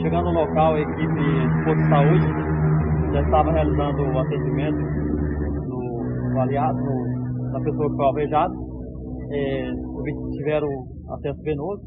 [0.00, 2.26] Chegando no local, a equipe de saúde
[3.12, 4.78] já estava realizando o atendimento
[5.68, 6.40] no, no
[7.50, 8.54] na pessoa que foi alvejada.
[9.32, 9.70] É,
[10.36, 10.68] tiveram
[11.14, 11.82] acesso venoso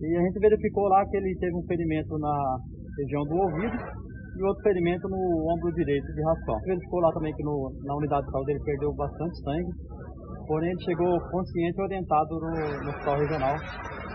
[0.00, 2.58] e a gente verificou lá que ele teve um ferimento na
[2.98, 3.76] região do ouvido
[4.38, 6.56] e outro ferimento no ombro direito de raspão.
[6.64, 9.72] Verificou lá também que no, na unidade de saúde ele perdeu bastante sangue,
[10.46, 12.50] porém ele chegou consciente e orientado no,
[12.84, 13.56] no hospital regional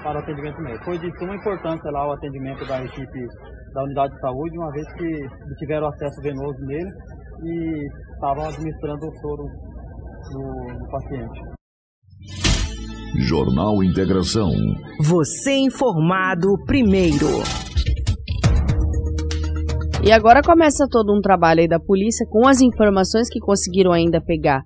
[0.02, 0.86] para o atendimento médico.
[0.86, 3.28] Foi de suma importância lá o atendimento da equipe
[3.74, 6.90] da unidade de saúde, uma vez que tiveram acesso venoso nele
[7.44, 9.46] e estavam administrando o soro
[10.32, 11.42] no, no paciente.
[13.28, 14.52] Jornal Integração.
[15.02, 17.28] Você informado primeiro.
[20.04, 24.22] E agora começa todo um trabalho aí da polícia com as informações que conseguiram ainda
[24.22, 24.62] pegar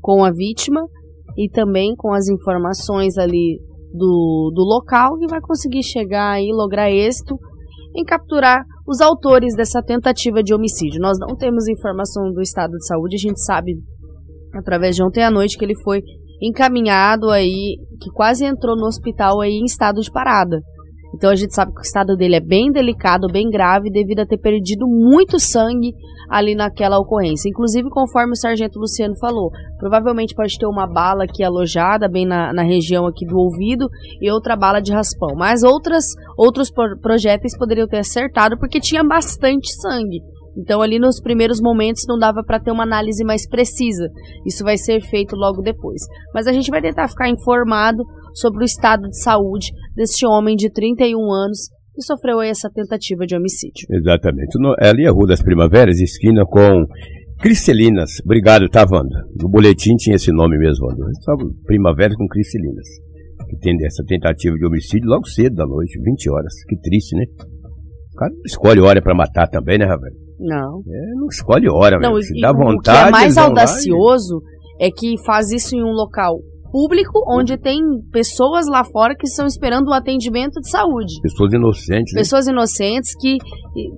[0.00, 0.80] com a vítima
[1.36, 3.60] e também com as informações ali
[3.92, 7.38] do, do local que vai conseguir chegar aí, lograr êxito
[7.94, 11.00] em capturar os autores dessa tentativa de homicídio.
[11.00, 13.74] Nós não temos informação do estado de saúde, a gente sabe
[14.54, 16.02] através de ontem à noite que ele foi
[16.40, 20.58] encaminhado aí, que quase entrou no hospital aí em estado de parada.
[21.14, 24.26] Então a gente sabe que o estado dele é bem delicado, bem grave, devido a
[24.26, 25.92] ter perdido muito sangue
[26.28, 27.48] ali naquela ocorrência.
[27.48, 32.52] Inclusive, conforme o sargento Luciano falou, provavelmente pode ter uma bala aqui alojada bem na,
[32.52, 33.88] na região aqui do ouvido
[34.20, 35.34] e outra bala de raspão.
[35.36, 36.04] Mas outras,
[36.38, 36.70] outros
[37.02, 40.20] projéteis poderiam ter acertado porque tinha bastante sangue.
[40.56, 44.08] Então, ali nos primeiros momentos não dava para ter uma análise mais precisa.
[44.46, 46.02] Isso vai ser feito logo depois.
[46.34, 48.02] Mas a gente vai tentar ficar informado
[48.34, 53.36] sobre o estado de saúde deste homem de 31 anos que sofreu essa tentativa de
[53.36, 53.86] homicídio.
[53.90, 54.58] Exatamente.
[54.58, 56.86] No, é ali a Rua das Primaveras, esquina com
[57.40, 58.20] Cristelinas.
[58.24, 59.24] Obrigado, tá, Wanda?
[59.40, 61.06] No boletim tinha esse nome mesmo, Wanda.
[61.64, 62.86] Primavera com Cristelinas.
[63.48, 66.52] Que tem essa tentativa de homicídio logo cedo da noite, 20 horas.
[66.68, 67.24] Que triste, né?
[68.12, 70.12] O cara escolhe hora para matar também, né, Ravel?
[70.40, 70.80] Não.
[70.88, 72.98] É, não escolhe hora, não, Se dá vontade.
[72.98, 74.40] O que é mais audacioso
[74.78, 74.86] e...
[74.86, 76.38] é que faz isso em um local
[76.70, 77.80] público onde tem
[78.12, 81.20] pessoas lá fora que estão esperando o atendimento de saúde.
[81.20, 82.14] Pessoas inocentes.
[82.14, 82.20] Né?
[82.20, 83.38] Pessoas inocentes que,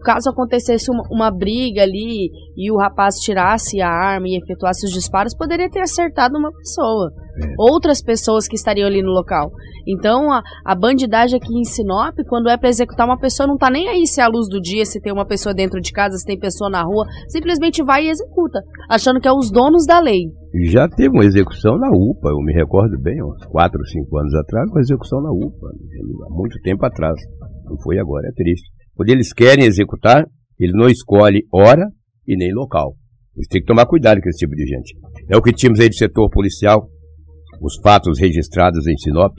[0.02, 4.92] caso acontecesse uma, uma, briga ali e o rapaz tirasse a arma e efetuasse os
[4.92, 7.12] disparos, poderia ter acertado uma pessoa.
[7.40, 7.54] É.
[7.58, 9.50] Outras pessoas que estariam ali no local.
[9.86, 13.70] Então, a, a bandidagem aqui em Sinop, quando é para executar uma pessoa, não tá
[13.70, 16.16] nem aí se é a luz do dia, se tem uma pessoa dentro de casa,
[16.16, 17.06] se tem pessoa na rua.
[17.28, 20.30] Simplesmente vai e executa, achando que é os donos da lei.
[20.64, 24.34] Já teve uma execução na UPA, eu me recordo bem, uns 4 ou 5 anos
[24.34, 25.68] atrás, uma execução na UPA,
[26.26, 27.18] há muito tempo atrás.
[27.64, 28.70] Não foi agora, é triste.
[28.94, 30.26] Quando eles querem executar,
[30.58, 31.86] eles não escolhem hora
[32.28, 32.94] e nem local.
[33.34, 34.94] Eles têm que tomar cuidado com esse tipo de gente.
[35.30, 36.86] É o que tínhamos aí do setor policial,
[37.62, 39.32] os fatos registrados em Sinop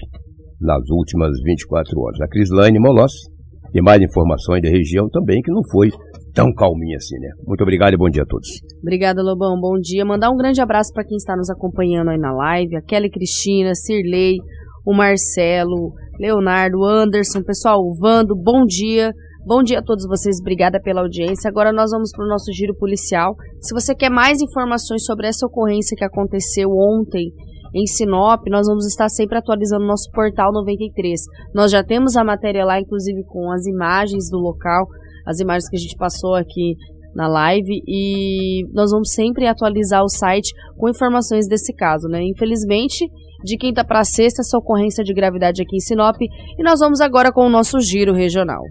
[0.59, 2.21] nas últimas 24 horas.
[2.21, 3.29] A Crislaine Molossi
[3.73, 5.89] tem mais informações da região também, que não foi
[6.33, 7.29] tão calminha assim, né?
[7.45, 8.47] Muito obrigado e bom dia a todos.
[8.81, 9.59] Obrigada, Lobão.
[9.59, 10.05] Bom dia.
[10.05, 13.75] Mandar um grande abraço para quem está nos acompanhando aí na live, a Kelly Cristina,
[13.75, 14.37] Cirlei,
[14.85, 19.11] o Marcelo, Leonardo, Anderson, pessoal, o Vando, bom dia.
[19.45, 21.49] Bom dia a todos vocês, obrigada pela audiência.
[21.49, 23.35] Agora nós vamos para o nosso giro policial.
[23.59, 27.33] Se você quer mais informações sobre essa ocorrência que aconteceu ontem
[27.73, 31.21] em Sinop, nós vamos estar sempre atualizando nosso portal 93.
[31.53, 34.87] Nós já temos a matéria lá, inclusive com as imagens do local
[35.25, 36.75] as imagens que a gente passou aqui
[37.15, 42.23] na live e nós vamos sempre atualizar o site com informações desse caso, né?
[42.23, 43.05] Infelizmente,
[43.43, 47.31] de quinta para sexta, essa ocorrência de gravidade aqui em Sinop e nós vamos agora
[47.31, 48.61] com o nosso giro regional.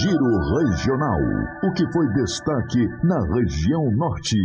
[0.00, 0.24] Giro
[0.58, 1.18] regional.
[1.64, 4.36] O que foi destaque na região norte?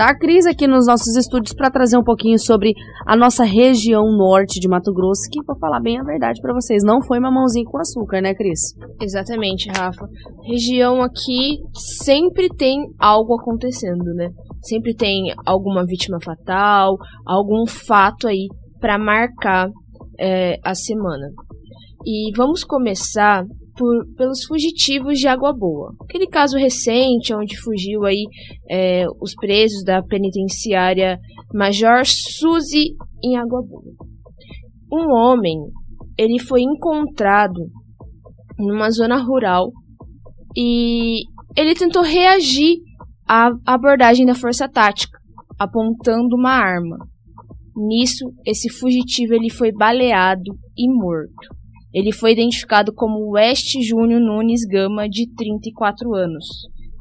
[0.00, 2.72] Está a Cris aqui nos nossos estúdios para trazer um pouquinho sobre
[3.06, 6.82] a nossa região norte de Mato Grosso, que, vou falar bem a verdade para vocês,
[6.82, 8.60] não foi mamãozinho com açúcar, né, Cris?
[8.98, 10.06] Exatamente, Rafa.
[10.48, 14.30] Região aqui sempre tem algo acontecendo, né?
[14.62, 18.48] sempre tem alguma vítima fatal, algum fato aí
[18.80, 19.68] para marcar
[20.18, 21.26] é, a semana.
[22.06, 23.44] E vamos começar
[23.80, 25.94] por, pelos fugitivos de Água Boa.
[26.02, 28.26] Aquele caso recente onde fugiu aí
[28.70, 31.18] é, os presos da penitenciária
[31.54, 33.94] Major Suzy em Água Boa.
[34.92, 35.56] Um homem,
[36.18, 37.70] ele foi encontrado
[38.58, 39.70] numa zona rural
[40.54, 41.22] e
[41.56, 42.76] ele tentou reagir
[43.26, 45.18] à abordagem da força tática,
[45.58, 46.98] apontando uma arma.
[47.74, 51.59] Nisso, esse fugitivo ele foi baleado e morto.
[51.92, 56.46] Ele foi identificado como West Júnior Nunes Gama, de 34 anos,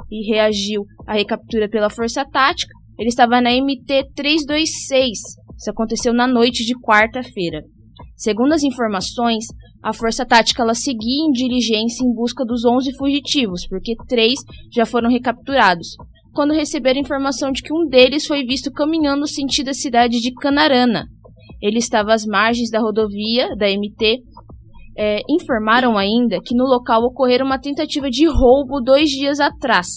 [0.09, 2.73] e reagiu à recaptura pela Força Tática.
[2.97, 5.11] Ele estava na MT-326.
[5.57, 7.61] Isso aconteceu na noite de quarta-feira.
[8.15, 9.45] Segundo as informações,
[9.81, 14.39] a Força Tática ela seguia em diligência em busca dos 11 fugitivos, porque três
[14.73, 15.95] já foram recapturados,
[16.33, 21.05] quando receberam informação de que um deles foi visto caminhando sentido da cidade de Canarana.
[21.61, 24.21] Ele estava às margens da rodovia da MT
[24.99, 29.87] é, informaram ainda que no local ocorreu uma tentativa de roubo dois dias atrás.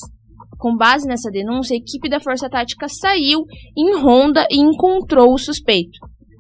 [0.59, 3.41] Com base nessa denúncia, a equipe da Força Tática saiu
[3.77, 5.99] em ronda e encontrou o suspeito.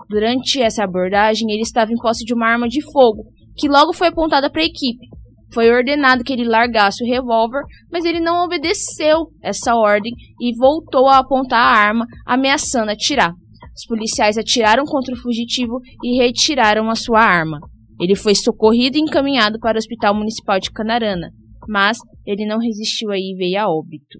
[0.08, 3.24] Durante essa abordagem, ele estava em posse de uma arma de fogo,
[3.56, 5.08] que logo foi apontada para a equipe.
[5.52, 11.08] Foi ordenado que ele largasse o revólver, mas ele não obedeceu essa ordem e voltou
[11.08, 13.32] a apontar a arma, ameaçando atirar.
[13.74, 17.58] Os policiais atiraram contra o fugitivo e retiraram a sua arma.
[18.02, 21.30] Ele foi socorrido e encaminhado para o Hospital Municipal de Canarana,
[21.68, 24.18] mas ele não resistiu aí e veio a óbito.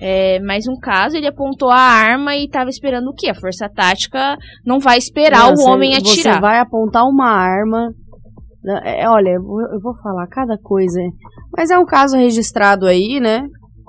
[0.00, 3.28] É, mais um caso, ele apontou a arma e estava esperando o quê?
[3.28, 6.34] A força tática não vai esperar não, o homem atirar.
[6.34, 7.88] Você vai apontar uma arma.
[8.62, 11.00] Né, é, olha, eu vou falar cada coisa.
[11.56, 13.42] Mas é um caso registrado aí, né?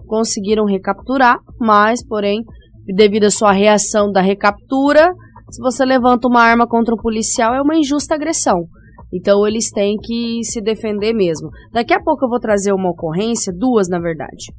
[0.08, 2.44] Conseguiram recapturar, mas, porém,
[2.86, 5.12] devido à sua reação da recaptura,
[5.52, 8.68] se você levanta uma arma contra um policial, é uma injusta agressão.
[9.14, 11.50] Então eles têm que se defender mesmo.
[11.72, 14.52] Daqui a pouco eu vou trazer uma ocorrência, duas na verdade.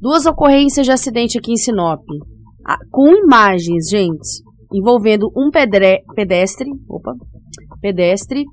[0.00, 2.02] Duas ocorrências de acidente aqui em Sinop.
[2.90, 4.42] Com imagens, gente,
[4.74, 5.50] envolvendo um
[6.14, 7.12] pedestre, opa,
[7.80, 8.44] pedestre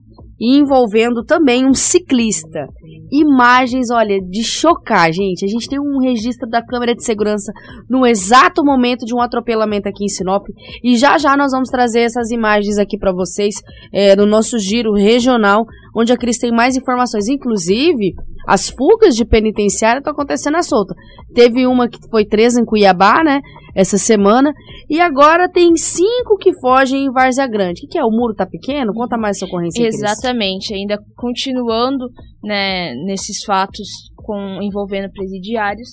[0.43, 2.67] e envolvendo também um ciclista.
[3.09, 5.45] Imagens, olha, de chocar, gente.
[5.45, 7.53] A gente tem um registro da câmera de segurança
[7.89, 10.45] no exato momento de um atropelamento aqui em Sinop.
[10.83, 13.55] E já já nós vamos trazer essas imagens aqui para vocês
[13.93, 15.63] é, no nosso giro regional,
[15.95, 17.29] onde a Cris tem mais informações.
[17.29, 18.13] Inclusive,
[18.45, 20.93] as fugas de penitenciária estão acontecendo à solta.
[21.33, 23.39] Teve uma que foi presa em Cuiabá, né?
[23.75, 24.53] Essa semana.
[24.89, 27.85] E agora tem cinco que fogem em Várzea Grande.
[27.85, 28.03] O que, é?
[28.03, 28.93] O muro tá pequeno?
[28.93, 29.85] Conta mais essa ocorrência.
[29.85, 30.73] Exatamente.
[30.73, 32.05] Ainda continuando
[32.43, 35.89] né, nesses fatos com, envolvendo presidiários.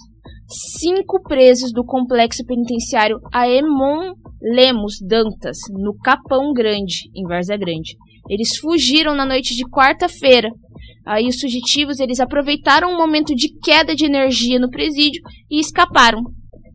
[0.78, 7.94] Cinco presos do complexo penitenciário Aemon Lemos Dantas, no Capão Grande, em Várzea Grande.
[8.28, 10.50] Eles fugiram na noite de quarta-feira
[11.06, 16.22] Aí os fugitivos eles aproveitaram um momento de queda de energia no presídio e escaparam.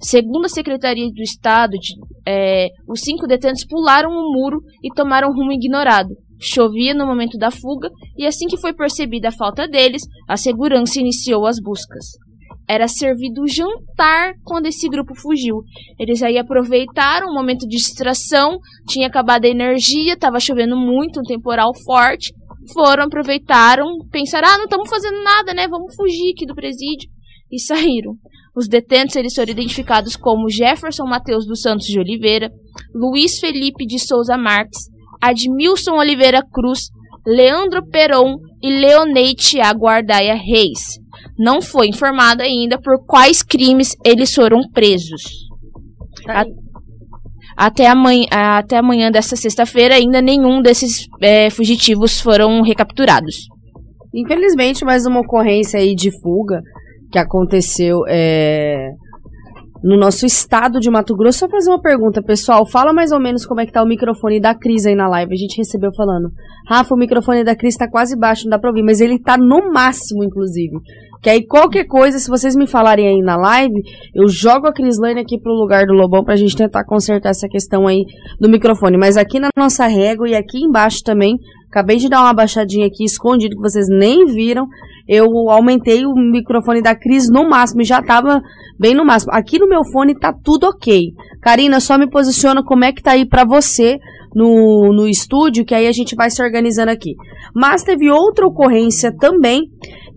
[0.08, 1.96] Segundo a Secretaria do Estado, de,
[2.28, 6.10] é, os cinco detentos pularam o muro e tomaram rumo ignorado.
[6.39, 11.00] Chovia no momento da fuga e assim que foi percebida a falta deles, a segurança
[11.00, 12.06] iniciou as buscas.
[12.70, 15.63] Era servido jantar quando esse grupo fugiu.
[15.98, 21.24] Eles aí aproveitaram um momento de distração, tinha acabado a energia, estava chovendo muito, um
[21.24, 22.32] temporal forte,
[22.74, 25.68] foram, aproveitaram, pensaram, ah, não estamos fazendo nada, né?
[25.68, 27.10] Vamos fugir aqui do presídio.
[27.52, 28.16] E saíram.
[28.56, 32.50] Os detentos eles foram identificados como Jefferson Mateus dos Santos de Oliveira,
[32.94, 34.90] Luiz Felipe de Souza Marques,
[35.22, 36.90] Admilson Oliveira Cruz,
[37.26, 41.00] Leandro Peron e Leonei Tiago Ardaia Reis.
[41.38, 45.22] Não foi informado ainda por quais crimes eles foram presos.
[46.26, 46.46] Tá
[47.58, 53.48] até amanhã, até amanhã dessa sexta-feira, ainda nenhum desses é, fugitivos foram recapturados.
[54.14, 56.62] Infelizmente, mais uma ocorrência aí de fuga
[57.12, 58.89] que aconteceu é,
[59.84, 61.39] no nosso estado de Mato Grosso.
[61.39, 62.65] Só fazer uma pergunta, pessoal.
[62.68, 65.34] Fala mais ou menos como é que tá o microfone da Cris aí na live.
[65.34, 66.32] A gente recebeu falando.
[66.68, 69.38] Rafa, o microfone da Cris tá quase baixo, não dá pra ouvir, mas ele tá
[69.38, 70.76] no máximo, inclusive.
[71.22, 73.82] Que aí qualquer coisa, se vocês me falarem aí na live,
[74.13, 77.88] eu jogo a Crislane aqui pro lugar do Lobão pra gente tentar consertar essa questão
[77.88, 78.06] aí
[78.39, 78.98] do microfone.
[78.98, 81.38] Mas aqui na nossa régua e aqui embaixo também,
[81.76, 84.65] acabei de dar uma baixadinha aqui escondido que vocês nem viram.
[85.05, 88.41] Eu aumentei o microfone da Cris no máximo e já tava
[88.80, 89.34] bem no máximo.
[89.34, 91.11] Aqui no meu fone tá tudo ok.
[91.41, 93.97] Karina, só me posiciona como é que tá aí pra você
[94.34, 97.13] no, no estúdio, que aí a gente vai se organizando aqui.
[97.53, 99.63] Mas teve outra ocorrência também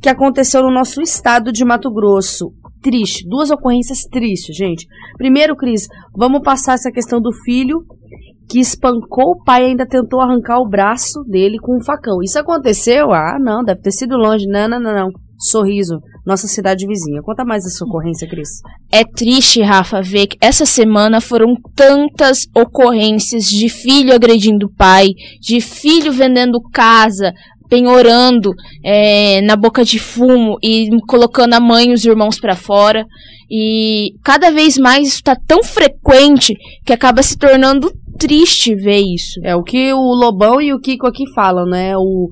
[0.01, 2.53] que aconteceu no nosso estado de Mato Grosso.
[2.81, 4.87] triste, duas ocorrências tristes, gente.
[5.17, 7.85] Primeiro, Cris, vamos passar essa questão do filho
[8.49, 12.23] que espancou o pai e ainda tentou arrancar o braço dele com um facão.
[12.23, 13.13] Isso aconteceu?
[13.13, 14.47] Ah, não, deve ter sido longe.
[14.47, 15.09] Não, não, não, não.
[15.41, 17.23] Sorriso, nossa cidade vizinha.
[17.23, 18.49] Conta mais essa ocorrência, Cris.
[18.91, 25.61] É triste, Rafa, ver que essa semana foram tantas ocorrências de filho agredindo pai, de
[25.61, 27.33] filho vendendo casa,
[27.69, 28.53] penhorando
[28.85, 33.05] é, na boca de fumo e colocando a mãe e os irmãos para fora.
[33.51, 39.41] E cada vez mais isso está tão frequente que acaba se tornando triste ver isso.
[39.45, 41.97] É o que o Lobão e o Kiko aqui falam, né?
[41.97, 42.29] O,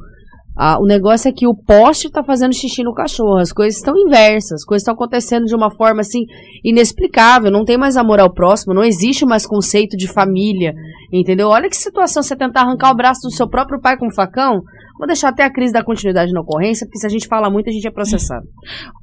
[0.56, 3.38] a, o negócio é que o poste tá fazendo xixi no cachorro.
[3.38, 4.62] As coisas estão inversas.
[4.62, 6.24] As coisas estão acontecendo de uma forma assim
[6.64, 7.50] inexplicável.
[7.50, 8.74] Não tem mais amor ao próximo.
[8.74, 10.74] Não existe mais conceito de família.
[11.12, 11.48] Entendeu?
[11.48, 14.62] Olha que situação você tentar arrancar o braço do seu próprio pai com um facão.
[14.98, 17.68] Vou deixar até a crise da continuidade na ocorrência, porque se a gente fala muito,
[17.68, 18.46] a gente é processado.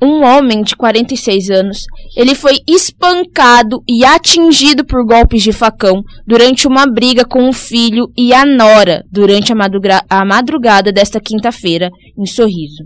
[0.02, 1.86] Um homem de 46 anos,
[2.18, 8.08] ele foi espancado e atingido por golpes de facão durante uma briga com o filho
[8.18, 9.56] e a nora durante a,
[10.10, 12.84] a madrugada desta quinta-feira, em Sorriso.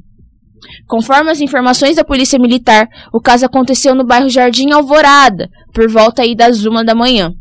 [0.88, 6.24] Conforme as informações da Polícia Militar, o caso aconteceu no bairro Jardim Alvorada, por volta
[6.24, 7.32] aí das uma da manhã.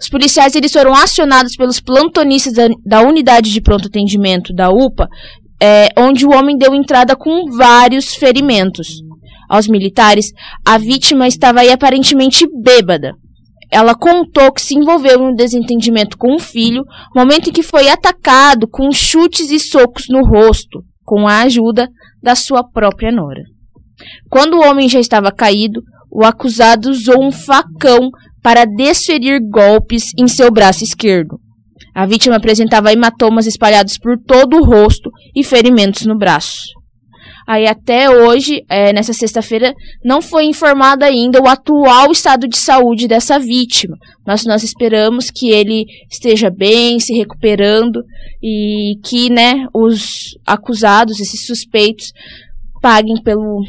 [0.00, 5.08] Os policiais eles foram acionados pelos plantonistas da, da unidade de pronto atendimento da UPA,
[5.60, 9.02] é, onde o homem deu entrada com vários ferimentos.
[9.48, 10.32] Aos militares,
[10.66, 13.12] a vítima estava aí aparentemente bêbada.
[13.70, 17.88] Ela contou que se envolveu em um desentendimento com o filho, momento em que foi
[17.88, 21.88] atacado com chutes e socos no rosto, com a ajuda
[22.22, 23.42] da sua própria nora.
[24.28, 25.80] Quando o homem já estava caído,
[26.10, 28.10] o acusado usou um facão
[28.42, 31.38] para desferir golpes em seu braço esquerdo.
[31.94, 36.62] A vítima apresentava hematomas espalhados por todo o rosto e ferimentos no braço.
[37.46, 39.74] Aí até hoje, é, nessa sexta-feira,
[40.04, 43.96] não foi informado ainda o atual estado de saúde dessa vítima.
[44.26, 48.02] Mas nós esperamos que ele esteja bem, se recuperando
[48.42, 52.12] e que, né, os acusados, esses suspeitos,
[52.80, 53.62] paguem pelo,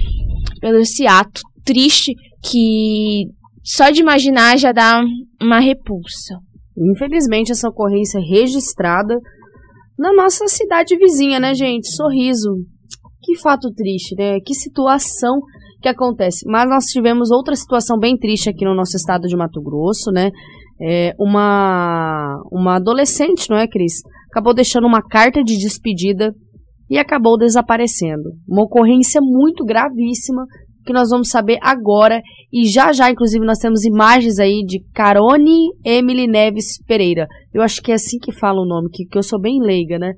[0.61, 3.25] pelo esse ato triste que
[3.63, 5.01] só de imaginar já dá
[5.41, 6.35] uma repulsa.
[6.77, 9.17] Infelizmente, essa ocorrência é registrada
[9.97, 11.87] na nossa cidade vizinha, né, gente?
[11.95, 12.49] Sorriso.
[13.21, 14.39] Que fato triste, né?
[14.41, 15.39] Que situação
[15.81, 16.45] que acontece.
[16.45, 20.31] Mas nós tivemos outra situação bem triste aqui no nosso estado de Mato Grosso, né?
[20.81, 24.01] É uma, uma adolescente, não é, Cris?
[24.31, 26.33] Acabou deixando uma carta de despedida
[26.89, 28.31] e acabou desaparecendo.
[28.47, 30.43] Uma ocorrência muito gravíssima
[30.85, 32.21] que nós vamos saber agora.
[32.51, 37.27] E já já, inclusive, nós temos imagens aí de Carone Emily Neves Pereira.
[37.53, 39.97] Eu acho que é assim que fala o nome, que, que eu sou bem leiga,
[39.97, 40.13] né?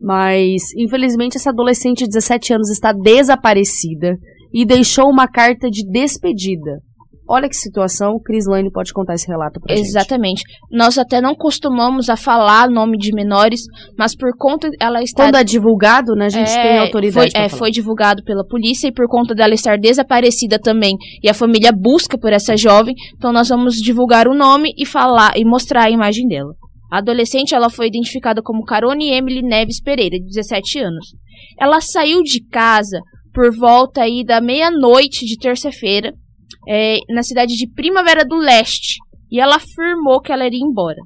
[0.00, 4.16] Mas, infelizmente, essa adolescente de 17 anos está desaparecida
[4.52, 6.80] e deixou uma carta de despedida.
[7.28, 10.42] Olha que situação, o Cris Lane pode contar esse relato pra Exatamente.
[10.46, 10.60] Gente.
[10.70, 13.62] Nós até não costumamos a falar nome de menores,
[13.98, 15.24] mas por conta ela estar...
[15.24, 18.86] Quando é divulgado, né, a gente é, tem autoridade foi, é, foi divulgado pela polícia
[18.86, 23.32] e por conta dela estar desaparecida também e a família busca por essa jovem, então
[23.32, 26.52] nós vamos divulgar o nome e falar e mostrar a imagem dela.
[26.92, 31.06] A adolescente ela foi identificada como Carone Emily Neves Pereira, de 17 anos.
[31.58, 33.00] Ela saiu de casa
[33.34, 36.12] por volta aí da meia-noite de terça-feira
[36.68, 38.96] é, na cidade de Primavera do Leste
[39.30, 41.00] e ela afirmou que ela iria embora.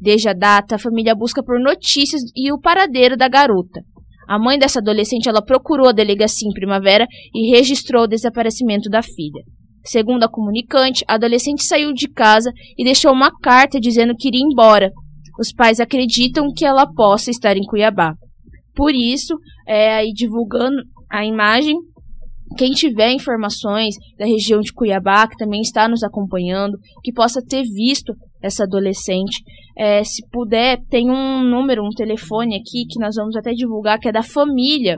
[0.00, 3.82] Desde a data, a família busca por notícias e o paradeiro da garota.
[4.26, 9.02] A mãe dessa adolescente ela procurou a delegacia em Primavera e registrou o desaparecimento da
[9.02, 9.42] filha.
[9.84, 14.42] Segundo a comunicante, a adolescente saiu de casa e deixou uma carta dizendo que iria
[14.42, 14.90] embora.
[15.38, 18.14] Os pais acreditam que ela possa estar em Cuiabá.
[18.74, 19.34] Por isso,
[19.66, 20.76] é, divulgando
[21.10, 21.76] a imagem,
[22.56, 27.62] quem tiver informações da região de Cuiabá, que também está nos acompanhando, que possa ter
[27.62, 29.42] visto essa adolescente,
[29.76, 34.08] é, se puder, tem um número, um telefone aqui que nós vamos até divulgar, que
[34.08, 34.96] é da família,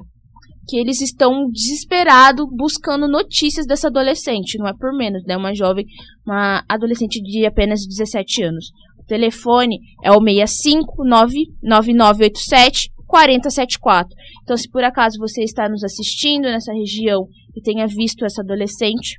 [0.69, 5.37] que eles estão desesperados buscando notícias dessa adolescente, não é por menos, né?
[5.37, 5.85] Uma jovem,
[6.25, 8.67] uma adolescente de apenas 17 anos.
[9.01, 14.09] O telefone é o 6599987 4074.
[14.43, 17.27] Então, se por acaso você está nos assistindo nessa região
[17.57, 19.17] e tenha visto essa adolescente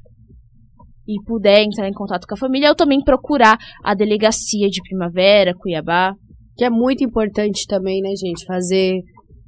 [1.07, 5.53] e puder entrar em contato com a família, ou também procurar a delegacia de Primavera,
[5.53, 6.13] Cuiabá.
[6.55, 8.99] Que é muito importante também, né, gente, fazer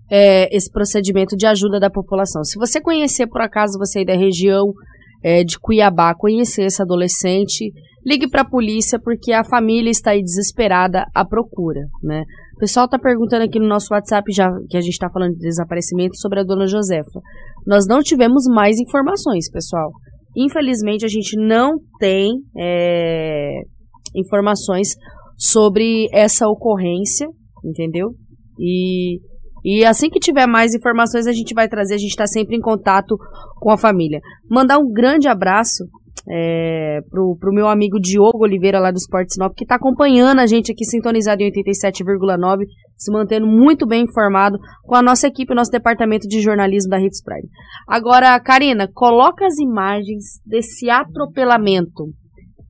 [0.10, 2.44] é, esse procedimento de ajuda da população.
[2.44, 4.74] Se você conhecer, por acaso, você aí da região
[5.24, 7.72] é, de Cuiabá, conhecer esse adolescente,
[8.06, 12.24] ligue para a polícia, porque a família está aí desesperada à procura, né?
[12.56, 15.40] O pessoal está perguntando aqui no nosso WhatsApp, já que a gente está falando de
[15.40, 17.20] desaparecimento, sobre a dona Josefa.
[17.66, 19.92] Nós não tivemos mais informações, pessoal.
[20.36, 23.62] Infelizmente, a gente não tem é,
[24.14, 24.90] informações
[25.38, 27.28] sobre essa ocorrência,
[27.64, 28.10] entendeu?
[28.60, 29.20] E,
[29.64, 31.96] e assim que tiver mais informações, a gente vai trazer.
[31.96, 33.18] A gente está sempre em contato
[33.60, 34.20] com a família.
[34.50, 35.86] Mandar um grande abraço
[36.30, 40.46] é, pro, pro meu amigo Diogo Oliveira lá do Sport Sinop, que está acompanhando a
[40.46, 42.66] gente aqui sintonizado em 87,9,
[42.98, 47.00] se mantendo muito bem informado com a nossa equipe, o nosso departamento de jornalismo da
[47.00, 47.48] Hits Prime.
[47.88, 52.06] Agora, Karina, coloca as imagens desse atropelamento.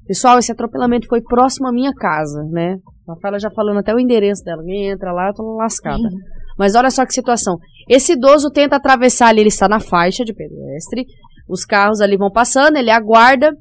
[0.08, 2.76] Pessoal, esse atropelamento foi próximo à minha casa, né?
[3.08, 4.62] A Rafaela já falando até o endereço dela.
[4.68, 5.98] Entra lá, eu tô lascada.
[5.98, 6.20] Uhum.
[6.58, 7.58] Mas olha só que situação.
[7.90, 11.06] Esse idoso tenta atravessar ali, ele está na faixa de pedestre.
[11.48, 13.52] Os carros ali vão passando, ele aguarda.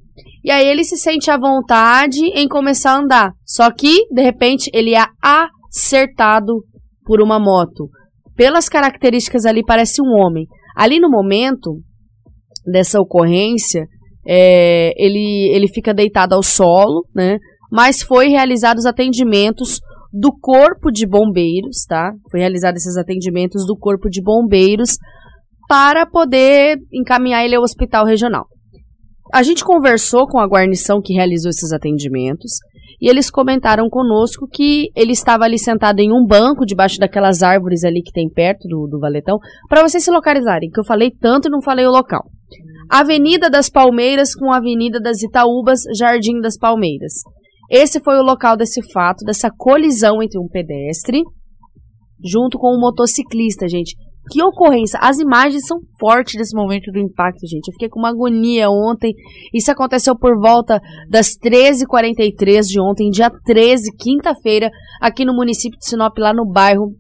[0.43, 3.33] E aí ele se sente à vontade em começar a andar.
[3.45, 5.05] Só que, de repente, ele é
[5.75, 6.64] acertado
[7.05, 7.89] por uma moto.
[8.37, 10.47] Pelas características ali, parece um homem.
[10.77, 11.81] Ali no momento
[12.64, 13.87] dessa ocorrência,
[14.27, 17.39] é, ele, ele fica deitado ao solo, né?
[17.70, 19.81] Mas foi realizados atendimentos
[20.12, 22.12] do Corpo de Bombeiros, tá?
[22.31, 24.97] Foi realizado esses atendimentos do Corpo de Bombeiros
[25.68, 28.47] para poder encaminhar ele ao hospital regional.
[29.33, 32.53] A gente conversou com a guarnição que realizou esses atendimentos
[33.05, 37.85] e eles comentaram conosco que ele estava ali sentado em um banco debaixo daquelas árvores
[37.85, 39.39] ali que tem perto do, do valetão,
[39.69, 42.23] para vocês se localizarem, que eu falei tanto e não falei o local.
[42.89, 47.13] Avenida das Palmeiras com Avenida das Itaúbas, Jardim das Palmeiras.
[47.71, 51.23] Esse foi o local desse fato, dessa colisão entre um pedestre
[52.25, 53.95] junto com um motociclista, gente.
[54.31, 54.99] Que ocorrência!
[55.03, 57.68] As imagens são fortes desse momento do impacto, gente.
[57.68, 59.12] Eu fiquei com uma agonia ontem.
[59.53, 64.70] Isso aconteceu por volta das 13h43 de ontem, dia 13, quinta-feira,
[65.01, 66.93] aqui no município de Sinop, lá no bairro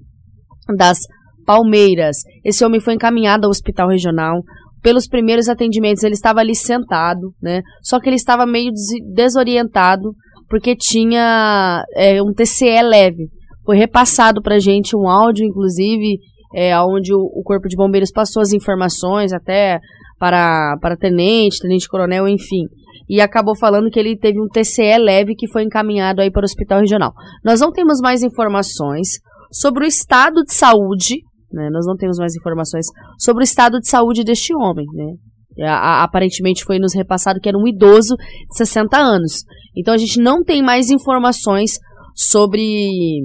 [0.76, 0.98] das
[1.46, 2.18] Palmeiras.
[2.44, 4.42] Esse homem foi encaminhado ao hospital regional.
[4.82, 7.62] Pelos primeiros atendimentos, ele estava ali sentado, né?
[7.82, 8.70] Só que ele estava meio
[9.14, 10.12] desorientado,
[10.46, 13.28] porque tinha é, um TCE leve.
[13.64, 16.18] Foi repassado pra gente um áudio, inclusive,
[16.54, 19.80] é, onde o, o, Corpo de Bombeiros passou as informações até
[20.18, 22.66] para, para tenente, tenente coronel, enfim.
[23.08, 26.44] E acabou falando que ele teve um TCE leve que foi encaminhado aí para o
[26.44, 27.12] hospital regional.
[27.44, 29.18] Nós não temos mais informações
[29.50, 31.16] sobre o estado de saúde,
[31.52, 31.68] né?
[31.70, 32.86] Nós não temos mais informações
[33.18, 35.66] sobre o estado de saúde deste homem, né?
[35.68, 39.44] A, aparentemente foi nos repassado que era um idoso de 60 anos.
[39.76, 41.78] Então a gente não tem mais informações
[42.14, 43.20] sobre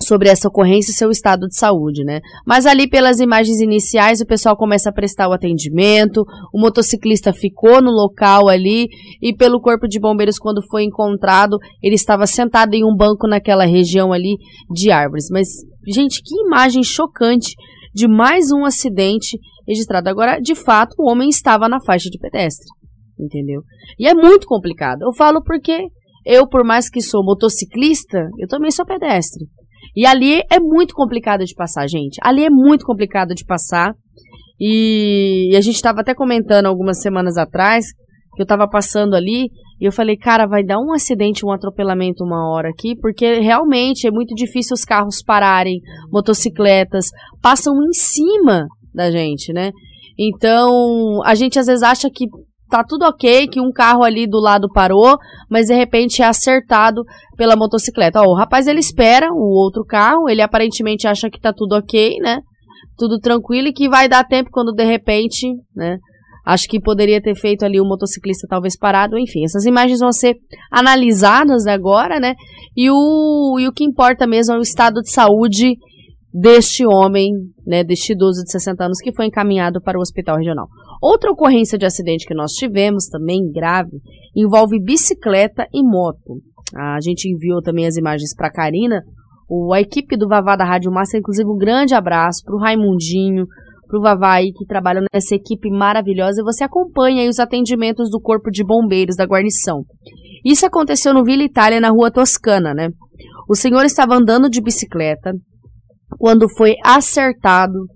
[0.00, 2.20] sobre essa ocorrência e seu estado de saúde, né?
[2.46, 7.80] Mas ali pelas imagens iniciais o pessoal começa a prestar o atendimento, o motociclista ficou
[7.80, 8.88] no local ali
[9.22, 13.64] e pelo corpo de bombeiros quando foi encontrado, ele estava sentado em um banco naquela
[13.64, 14.36] região ali
[14.70, 15.26] de árvores.
[15.30, 15.48] Mas
[15.86, 17.54] gente, que imagem chocante
[17.94, 20.08] de mais um acidente registrado.
[20.08, 22.66] Agora, de fato, o homem estava na faixa de pedestre,
[23.18, 23.62] entendeu?
[23.98, 25.02] E é muito complicado.
[25.02, 25.88] Eu falo porque
[26.24, 29.46] eu, por mais que sou motociclista, eu também sou pedestre.
[29.94, 32.18] E ali é muito complicado de passar, gente.
[32.22, 33.94] Ali é muito complicado de passar.
[34.58, 37.86] E, e a gente estava até comentando algumas semanas atrás
[38.34, 42.24] que eu estava passando ali e eu falei, cara, vai dar um acidente, um atropelamento
[42.24, 45.80] uma hora aqui, porque realmente é muito difícil os carros pararem,
[46.10, 47.06] motocicletas
[47.42, 49.70] passam em cima da gente, né?
[50.18, 52.24] Então, a gente às vezes acha que
[52.68, 55.16] tá tudo ok, que um carro ali do lado parou,
[55.50, 57.02] mas de repente é acertado
[57.36, 58.20] pela motocicleta.
[58.20, 62.18] Ó, o rapaz ele espera o outro carro, ele aparentemente acha que tá tudo ok,
[62.20, 62.40] né?
[62.96, 65.98] Tudo tranquilo e que vai dar tempo quando de repente, né?
[66.44, 69.44] Acho que poderia ter feito ali o motociclista talvez parado, enfim.
[69.44, 70.36] Essas imagens vão ser
[70.70, 72.34] analisadas agora, né?
[72.76, 75.74] E o, e o que importa mesmo é o estado de saúde
[76.32, 77.32] deste homem,
[77.66, 80.68] né, deste idoso de 60 anos que foi encaminhado para o hospital regional.
[81.00, 84.00] Outra ocorrência de acidente que nós tivemos, também grave,
[84.34, 86.40] envolve bicicleta e moto.
[86.74, 89.02] A gente enviou também as imagens para a Karina.
[89.48, 93.46] O, a equipe do Vavá da Rádio Massa, inclusive um grande abraço para o Raimundinho,
[93.86, 96.40] para o Vavá aí que trabalha nessa equipe maravilhosa.
[96.40, 99.84] E você acompanha aí os atendimentos do Corpo de Bombeiros da guarnição.
[100.44, 102.88] Isso aconteceu no Vila Itália, na rua Toscana, né?
[103.48, 105.32] O senhor estava andando de bicicleta
[106.18, 107.86] quando foi acertado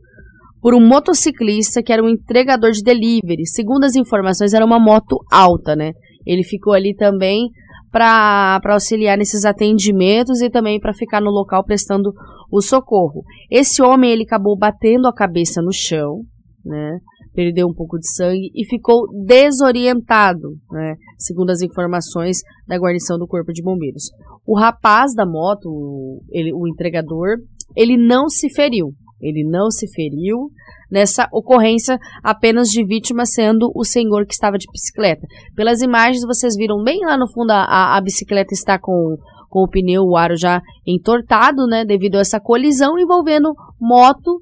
[0.61, 3.46] por um motociclista que era um entregador de delivery.
[3.46, 5.92] Segundo as informações, era uma moto alta, né?
[6.26, 7.48] Ele ficou ali também
[7.90, 12.12] para auxiliar nesses atendimentos e também para ficar no local prestando
[12.50, 13.24] o socorro.
[13.50, 16.22] Esse homem ele acabou batendo a cabeça no chão,
[16.64, 16.98] né?
[17.32, 20.96] Perdeu um pouco de sangue e ficou desorientado, né?
[21.16, 24.11] Segundo as informações da guarnição do Corpo de Bombeiros.
[24.46, 27.38] O rapaz da moto, ele, o entregador,
[27.76, 30.50] ele não se feriu, Ele não se feriu
[30.90, 35.26] nessa ocorrência apenas de vítima sendo o senhor que estava de bicicleta.
[35.54, 39.16] Pelas imagens vocês viram bem lá no fundo a, a bicicleta está com,
[39.48, 44.40] com o pneu, o aro já entortado, né, devido a essa colisão envolvendo moto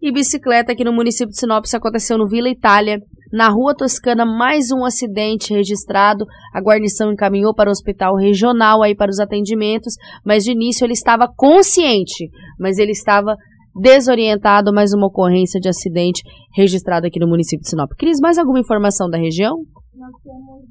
[0.00, 1.64] e bicicleta aqui no município de Sinop.
[1.64, 3.00] Isso aconteceu no Vila Itália.
[3.30, 6.24] Na rua Toscana, mais um acidente registrado.
[6.54, 10.94] A guarnição encaminhou para o hospital regional aí para os atendimentos, mas de início ele
[10.94, 13.36] estava consciente, mas ele estava
[13.80, 14.72] desorientado.
[14.72, 16.22] Mais uma ocorrência de acidente
[16.54, 17.90] registrado aqui no município de Sinop.
[17.98, 19.56] Cris, mais alguma informação da região?
[19.94, 20.68] Nós temos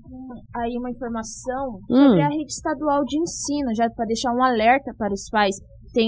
[0.56, 2.26] aí uma informação sobre hum.
[2.26, 5.56] a rede estadual de ensino, já para deixar um alerta para os pais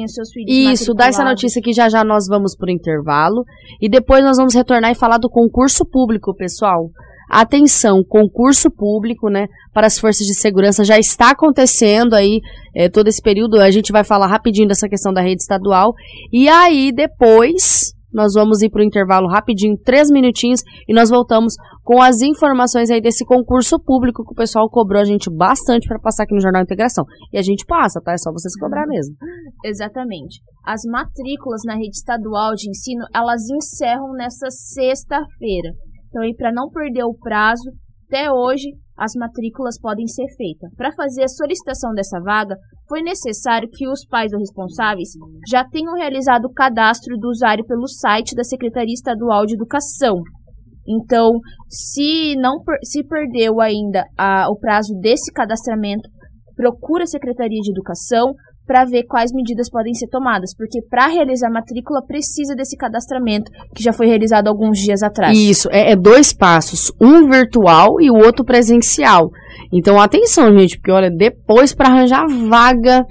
[0.03, 3.43] os seus filhos Isso, dá essa notícia que já já nós vamos por intervalo.
[3.81, 6.89] E depois nós vamos retornar e falar do concurso público, pessoal.
[7.29, 12.41] Atenção, concurso público, né, para as forças de segurança já está acontecendo aí
[12.75, 13.59] é, todo esse período.
[13.59, 15.93] A gente vai falar rapidinho dessa questão da rede estadual.
[16.33, 21.53] E aí, depois, nós vamos ir para o intervalo rapidinho, três minutinhos, e nós voltamos
[21.83, 25.99] com as informações aí desse concurso público que o pessoal cobrou a gente bastante para
[25.99, 27.05] passar aqui no Jornal Integração.
[27.31, 28.13] E a gente passa, tá?
[28.13, 29.15] É só vocês cobrar mesmo.
[29.63, 30.41] Exatamente.
[30.65, 35.73] As matrículas na rede estadual de ensino, elas encerram nessa sexta-feira.
[36.09, 37.71] Então, para não perder o prazo,
[38.07, 40.69] até hoje as matrículas podem ser feitas.
[40.75, 42.55] Para fazer a solicitação dessa vaga,
[42.87, 45.09] foi necessário que os pais ou responsáveis
[45.47, 50.21] já tenham realizado o cadastro do usuário pelo site da Secretaria Estadual de Educação.
[50.87, 51.39] Então,
[51.69, 56.09] se não se perdeu ainda a, o prazo desse cadastramento,
[56.55, 58.33] procura a Secretaria de Educação
[58.69, 63.81] para ver quais medidas podem ser tomadas, porque para realizar matrícula precisa desse cadastramento que
[63.81, 65.35] já foi realizado alguns dias atrás.
[65.35, 69.31] Isso, é, é dois passos, um virtual e o outro presencial.
[69.73, 73.03] Então atenção, gente, porque olha, depois para arranjar vaga,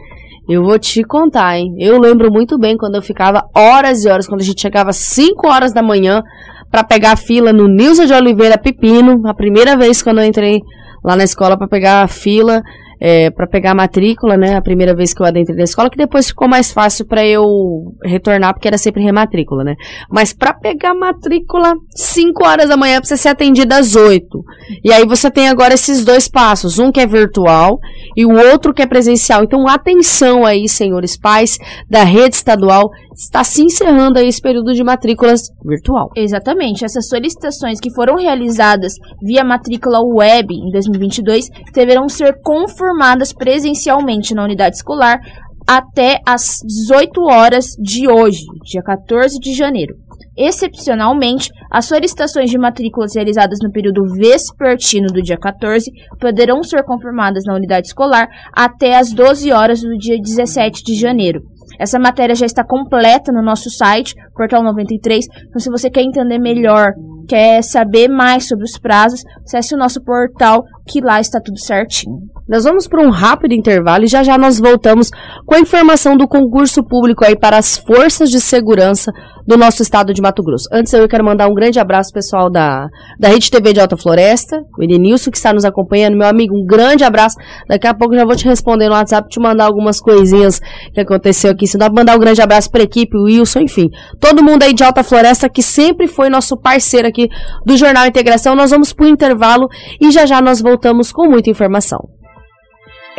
[0.49, 1.75] eu vou te contar, hein?
[1.77, 4.99] Eu lembro muito bem quando eu ficava horas e horas, quando a gente chegava às
[4.99, 6.23] 5 horas da manhã
[6.71, 10.61] para pegar a fila no Nilson de Oliveira Pepino, a primeira vez quando eu entrei
[11.05, 12.63] lá na escola para pegar a fila
[13.01, 14.57] é, para pegar a matrícula, né?
[14.57, 17.95] A primeira vez que eu adentrei na escola, que depois ficou mais fácil para eu
[18.05, 19.77] retornar, porque era sempre rematrícula, né?
[20.11, 24.45] Mas para pegar matrícula, 5 horas da manhã, você ser atendido às 8.
[24.85, 27.79] E aí você tem agora esses dois passos, um que é virtual
[28.17, 29.45] e o outro que é presencial.
[29.45, 35.43] Então, atenção aí, senhores pais da rede estadual, está se encerrando esse período de matrículas
[35.65, 36.09] virtual.
[36.15, 36.85] Exatamente.
[36.85, 44.45] Essas solicitações que foram realizadas via matrícula web em 2022 deverão ser conformadas presencialmente na
[44.45, 45.19] unidade escolar
[45.67, 49.95] até às 18 horas de hoje, dia 14 de janeiro.
[50.35, 57.43] Excepcionalmente, as solicitações de matrículas realizadas no período vespertino do dia 14 poderão ser confirmadas
[57.45, 61.43] na unidade escolar até às 12 horas do dia 17 de janeiro.
[61.79, 65.27] Essa matéria já está completa no nosso site, Portal 93.
[65.49, 66.93] Então, se você quer entender melhor,
[67.29, 72.19] quer saber mais sobre os prazos, acesse o nosso portal, que lá está tudo certinho.
[72.49, 75.11] Nós vamos para um rápido intervalo e já já nós voltamos
[75.45, 79.13] com a informação do concurso público aí para as forças de segurança
[79.47, 80.67] do nosso estado de Mato Grosso.
[80.73, 82.89] Antes eu quero mandar um grande abraço pessoal da,
[83.19, 86.65] da Rede TV de Alta Floresta, o Edenilson que está nos acompanhando, meu amigo, um
[86.65, 87.37] grande abraço.
[87.69, 90.59] Daqui a pouco já vou te responder no WhatsApp, te mandar algumas coisinhas
[90.95, 91.67] que aconteceu aqui.
[91.67, 93.91] Se dá mandar um grande abraço para a equipe, o Wilson, enfim.
[94.19, 97.29] Todo mundo aí de Alta Floresta que sempre foi nosso parceiro aqui
[97.67, 98.55] do Jornal Integração.
[98.55, 99.69] Nós vamos para o intervalo
[100.01, 102.18] e já já nós voltamos com muita informação.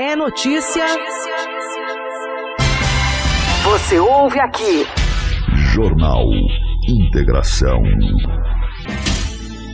[0.02, 0.86] É notícia.
[3.66, 4.88] Você ouve aqui.
[5.74, 6.24] Jornal
[6.88, 7.84] Integração.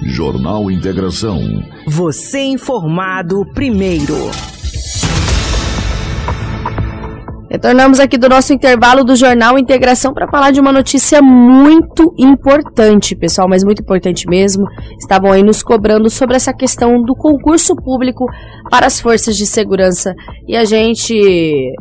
[0.02, 1.40] Jornal Integração.
[1.86, 4.16] Você informado primeiro.
[7.56, 13.16] Retornamos aqui do nosso intervalo do Jornal Integração para falar de uma notícia muito importante,
[13.16, 14.66] pessoal, mas muito importante mesmo.
[15.00, 18.26] Estavam aí nos cobrando sobre essa questão do concurso público
[18.70, 20.14] para as forças de segurança
[20.46, 21.16] e a gente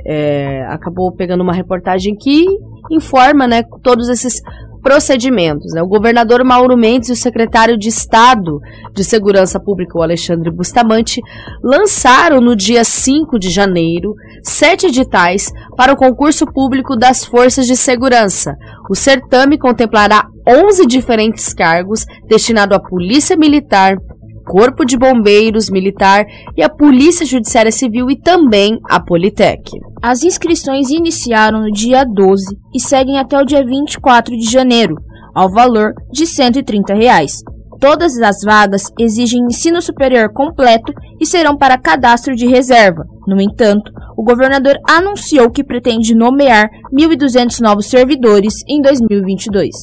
[0.06, 2.46] é, acabou pegando uma reportagem que
[2.88, 4.40] informa, né, todos esses
[4.84, 5.72] procedimentos.
[5.72, 5.82] Né?
[5.82, 8.60] O governador Mauro Mendes e o secretário de Estado
[8.92, 11.20] de Segurança Pública, o Alexandre Bustamante,
[11.62, 17.74] lançaram no dia 5 de janeiro sete editais para o concurso público das Forças de
[17.74, 18.54] Segurança.
[18.90, 23.96] O certame contemplará 11 diferentes cargos destinados à Polícia Militar,
[24.44, 26.24] Corpo de Bombeiros Militar
[26.56, 29.62] e a Polícia Judiciária Civil e também a Politec.
[30.02, 34.96] As inscrições iniciaram no dia 12 e seguem até o dia 24 de janeiro,
[35.34, 37.42] ao valor de 130 reais.
[37.80, 43.04] Todas as vagas exigem ensino superior completo e serão para cadastro de reserva.
[43.26, 49.74] No entanto, o governador anunciou que pretende nomear 1.200 novos servidores em 2022.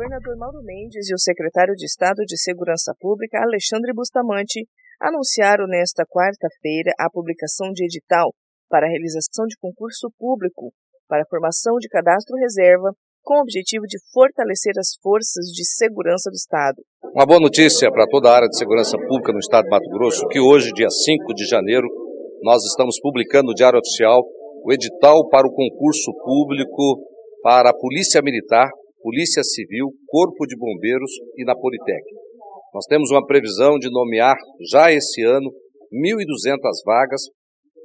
[0.00, 4.64] Governador Mauro Mendes e o secretário de Estado de Segurança Pública, Alexandre Bustamante,
[4.96, 8.32] anunciaram nesta quarta-feira a publicação de edital
[8.64, 10.72] para a realização de concurso público
[11.06, 16.32] para a formação de cadastro reserva com o objetivo de fortalecer as forças de segurança
[16.32, 16.80] do Estado.
[17.12, 20.26] Uma boa notícia para toda a área de segurança pública no Estado de Mato Grosso,
[20.28, 21.84] que hoje, dia 5 de janeiro,
[22.40, 24.24] nós estamos publicando no Diário Oficial
[24.64, 27.04] o edital para o concurso público
[27.42, 28.70] para a Polícia Militar,
[29.02, 32.20] Polícia Civil, Corpo de Bombeiros e na Politécnica.
[32.72, 34.36] Nós temos uma previsão de nomear
[34.70, 35.50] já esse ano
[35.92, 37.22] 1.200 vagas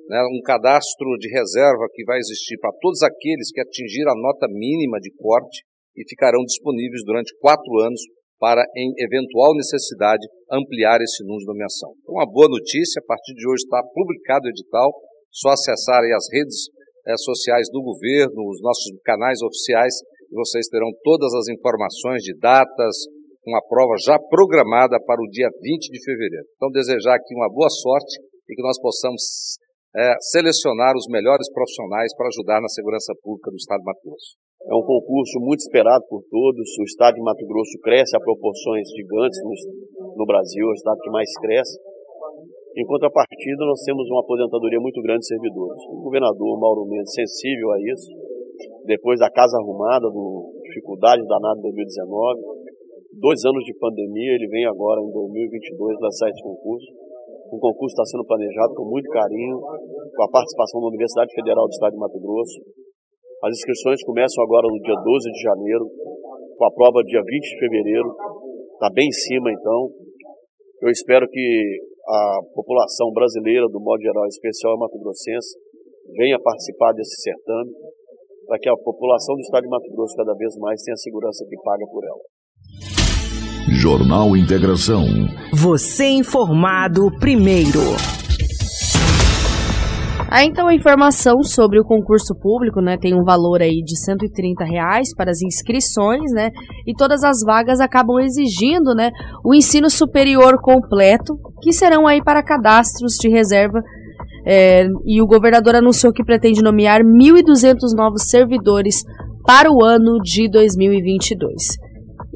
[0.09, 4.47] né, um cadastro de reserva que vai existir para todos aqueles que atingiram a nota
[4.47, 5.65] mínima de corte
[5.97, 8.01] e ficarão disponíveis durante quatro anos
[8.37, 11.95] para, em eventual necessidade, ampliar esse número de nomeação.
[12.03, 14.91] Então, uma boa notícia, a partir de hoje está publicado o edital,
[15.31, 16.67] só acessar as redes
[17.07, 19.95] é, sociais do governo, os nossos canais oficiais,
[20.35, 22.95] vocês terão todas as informações de datas,
[23.47, 26.45] uma prova já programada para o dia 20 de fevereiro.
[26.55, 28.19] Então, desejar aqui uma boa sorte
[28.49, 29.57] e que nós possamos
[29.95, 34.35] é, selecionar os melhores profissionais para ajudar na segurança pública do Estado de Mato Grosso.
[34.65, 36.67] É um concurso muito esperado por todos.
[36.81, 39.53] O Estado de Mato Grosso cresce a proporções gigantes no,
[40.17, 41.77] no Brasil, é o Estado que mais cresce.
[42.75, 45.79] Em contrapartida, nós temos uma aposentadoria muito grande de servidores.
[45.87, 48.11] O governador Mauro Mendes, sensível a isso,
[48.85, 52.41] depois da casa arrumada, do dificuldade danada em 2019,
[53.19, 57.05] dois anos de pandemia, ele vem agora em 2022 lançar esse concurso
[57.51, 61.71] o concurso está sendo planejado com muito carinho, com a participação da Universidade Federal do
[61.71, 62.59] Estado de Mato Grosso.
[63.43, 65.85] As inscrições começam agora no dia 12 de janeiro,
[66.57, 68.09] com a prova dia 20 de fevereiro.
[68.73, 69.89] Está bem em cima, então.
[70.81, 71.45] Eu espero que
[72.09, 75.55] a população brasileira, do modo geral, especial Mato Grossense,
[76.17, 77.71] venha participar desse certame,
[78.47, 81.45] para que a população do Estado de Mato Grosso cada vez mais tenha a segurança
[81.49, 82.21] que paga por ela.
[83.67, 85.03] Jornal Integração.
[85.53, 87.81] Você informado primeiro.
[90.29, 94.65] Ah, então a informação sobre o concurso público, né, tem um valor aí de 130
[94.65, 96.49] reais para as inscrições, né,
[96.85, 99.11] e todas as vagas acabam exigindo, né,
[99.45, 103.81] o ensino superior completo, que serão aí para cadastros de reserva,
[104.45, 109.03] é, e o governador anunciou que pretende nomear 1.200 novos servidores
[109.45, 111.77] para o ano de 2022.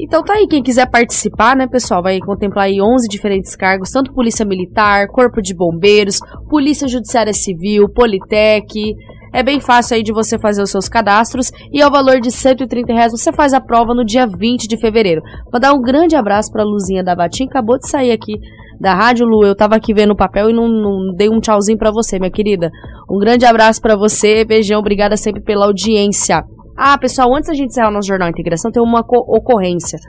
[0.01, 4.13] Então tá aí, quem quiser participar, né, pessoal, vai contemplar aí 11 diferentes cargos, tanto
[4.13, 8.95] Polícia Militar, Corpo de Bombeiros, Polícia Judiciária Civil, Politec.
[9.33, 12.93] É bem fácil aí de você fazer os seus cadastros e ao valor de 130
[12.93, 15.21] reais você faz a prova no dia 20 de fevereiro.
[15.51, 18.39] Vou dar um grande abraço pra Luzinha da Batim, acabou de sair aqui
[18.79, 19.45] da Rádio Lu.
[19.45, 22.31] Eu tava aqui vendo o papel e não, não dei um tchauzinho para você, minha
[22.31, 22.69] querida.
[23.09, 26.43] Um grande abraço para você, beijão, obrigada sempre pela audiência.
[26.81, 29.99] Ah, pessoal, antes da gente encerrar o nosso Jornal Integração, tem uma ocorrência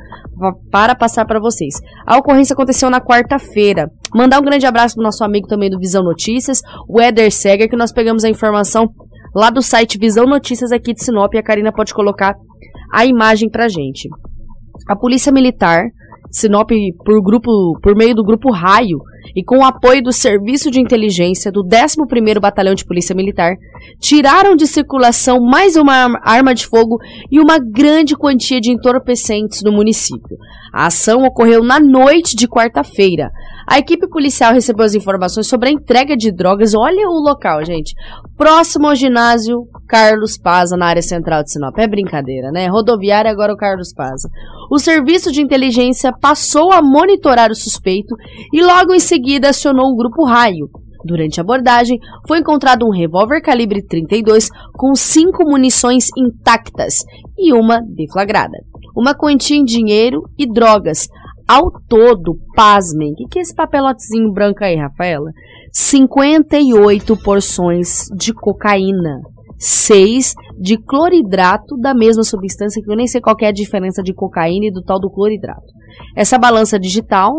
[0.71, 1.75] para passar para vocês.
[2.07, 3.91] A ocorrência aconteceu na quarta-feira.
[4.15, 7.77] Mandar um grande abraço pro nosso amigo também do Visão Notícias, o Eder Seger, que
[7.77, 8.89] nós pegamos a informação
[9.35, 12.37] lá do site Visão Notícias aqui de Sinop e a Karina pode colocar
[12.93, 14.09] a imagem pra gente.
[14.89, 15.83] A Polícia Militar
[16.31, 16.71] Sinop
[17.05, 19.01] por grupo por meio do grupo Raio
[19.35, 23.57] e com o apoio do Serviço de Inteligência do 11º Batalhão de Polícia Militar,
[24.01, 26.99] tiraram de circulação mais uma arma de fogo
[27.31, 30.37] e uma grande quantia de entorpecentes no município.
[30.73, 33.31] A ação ocorreu na noite de quarta-feira.
[33.71, 36.75] A equipe policial recebeu as informações sobre a entrega de drogas.
[36.75, 37.95] Olha o local, gente.
[38.37, 41.79] Próximo ao ginásio Carlos Paza, na área central de Sinop.
[41.79, 42.67] É brincadeira, né?
[42.67, 44.29] Rodoviária, agora o Carlos Paza.
[44.69, 48.17] O serviço de inteligência passou a monitorar o suspeito
[48.53, 50.69] e logo em seguida acionou o grupo Raio.
[51.05, 51.97] Durante a abordagem,
[52.27, 56.95] foi encontrado um revólver calibre 32 com cinco munições intactas
[57.39, 58.59] e uma deflagrada.
[58.97, 61.09] Uma quantia em dinheiro e drogas.
[61.51, 65.33] Ao todo, pasmem, o que, que é esse papelotezinho branco aí, Rafaela?
[65.73, 69.19] 58 porções de cocaína.
[69.59, 74.15] 6 de cloridrato da mesma substância, que eu nem sei qual é a diferença de
[74.15, 75.67] cocaína e do tal do cloridrato.
[76.17, 77.33] Essa balança digital,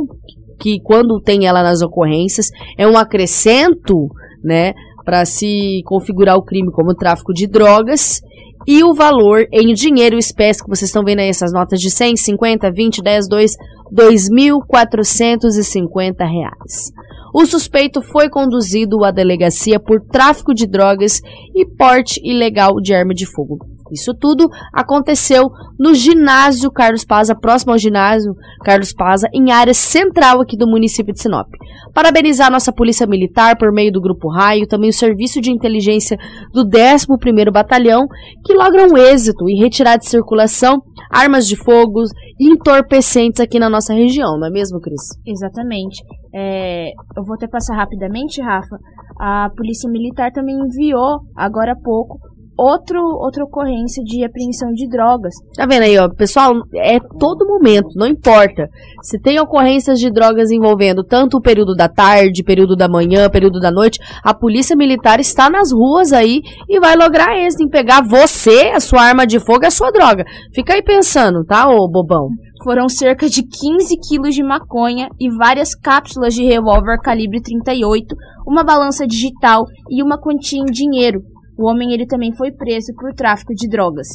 [0.60, 2.48] que quando tem ela nas ocorrências,
[2.78, 4.10] é um acrescento,
[4.44, 4.74] né,
[5.06, 8.20] para se configurar o crime como tráfico de drogas
[8.68, 12.18] e o valor em dinheiro espécie, que vocês estão vendo aí essas notas de 100,
[12.18, 13.58] 50, 20, 10, 2,
[13.94, 16.94] 2.450 reais.
[17.34, 21.22] O suspeito foi conduzido à delegacia por tráfico de drogas
[21.56, 23.71] e porte ilegal de arma de fogo.
[23.92, 28.34] Isso tudo aconteceu no ginásio Carlos Paza, próximo ao ginásio
[28.64, 31.48] Carlos Paza, em área central aqui do município de Sinop.
[31.94, 36.18] Parabenizar a nossa Polícia Militar por meio do Grupo Raio, também o Serviço de Inteligência
[36.54, 38.08] do 11º Batalhão,
[38.46, 40.82] que logram êxito em retirar de circulação
[41.12, 42.04] armas de fogo
[42.40, 45.02] e entorpecentes aqui na nossa região, não é mesmo, Cris?
[45.26, 46.02] Exatamente.
[46.34, 48.78] É, eu vou até passar rapidamente, Rafa.
[49.20, 52.18] A Polícia Militar também enviou, agora há pouco,
[52.62, 55.34] outro, outra ocorrência de apreensão de drogas.
[55.56, 56.54] Tá vendo aí, ó, pessoal?
[56.76, 58.70] É todo momento, não importa.
[59.02, 63.60] Se tem ocorrências de drogas envolvendo tanto o período da tarde, período da manhã, período
[63.60, 68.02] da noite, a polícia militar está nas ruas aí e vai lograr êxito em pegar
[68.02, 70.24] você, a sua arma de fogo e a sua droga.
[70.54, 72.30] Fica aí pensando, tá, ô bobão?
[72.64, 78.64] Foram cerca de 15 quilos de maconha e várias cápsulas de revólver calibre 38, uma
[78.64, 81.24] balança digital e uma quantia em dinheiro,
[81.62, 84.08] o homem ele também foi preso por tráfico de drogas.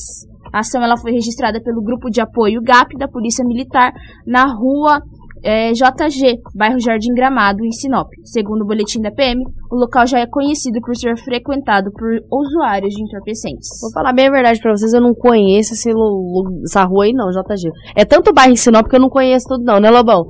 [0.52, 3.92] A ação ela foi registrada pelo Grupo de Apoio GAP da Polícia Militar
[4.26, 5.00] na rua
[5.44, 8.08] é, JG, bairro Jardim Gramado, em Sinop.
[8.24, 9.40] Segundo o boletim da PM,
[9.70, 13.68] o local já é conhecido por ser frequentado por usuários de entorpecentes.
[13.80, 15.90] Vou falar bem a verdade pra vocês, eu não conheço esse,
[16.64, 17.70] essa rua aí não, JG.
[17.94, 20.24] É tanto bairro em Sinop que eu não conheço tudo não, né, Lobão?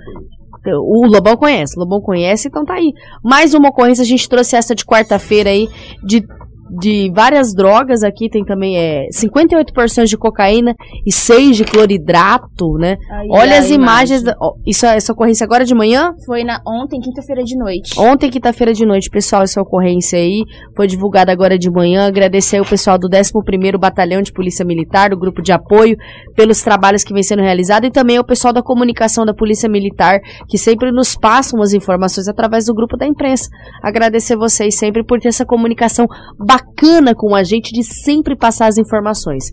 [0.69, 2.93] O Lobão conhece, o Lobão conhece, então tá aí.
[3.25, 5.69] Mais uma ocorrência, a gente trouxe essa de quarta-feira aí,
[6.05, 6.23] de
[6.71, 10.75] de várias drogas aqui, tem também é, 58% de cocaína
[11.07, 12.97] e 6 de cloridrato, né?
[13.11, 14.23] Aí, Olha as imagens.
[14.23, 14.37] Da,
[14.67, 16.13] isso, essa ocorrência agora de manhã?
[16.25, 17.99] Foi na ontem, quinta-feira de noite.
[17.99, 20.45] Ontem, quinta-feira de noite, pessoal, essa ocorrência aí
[20.75, 22.07] foi divulgada agora de manhã.
[22.07, 25.97] Agradecer o pessoal do 11º Batalhão de Polícia Militar, do grupo de apoio,
[26.35, 30.21] pelos trabalhos que vem sendo realizados e também o pessoal da comunicação da Polícia Militar,
[30.49, 33.49] que sempre nos passam as informações através do grupo da imprensa.
[33.83, 36.07] Agradecer vocês sempre por ter essa comunicação
[36.39, 39.45] bacana bacana com a gente de sempre passar as informações.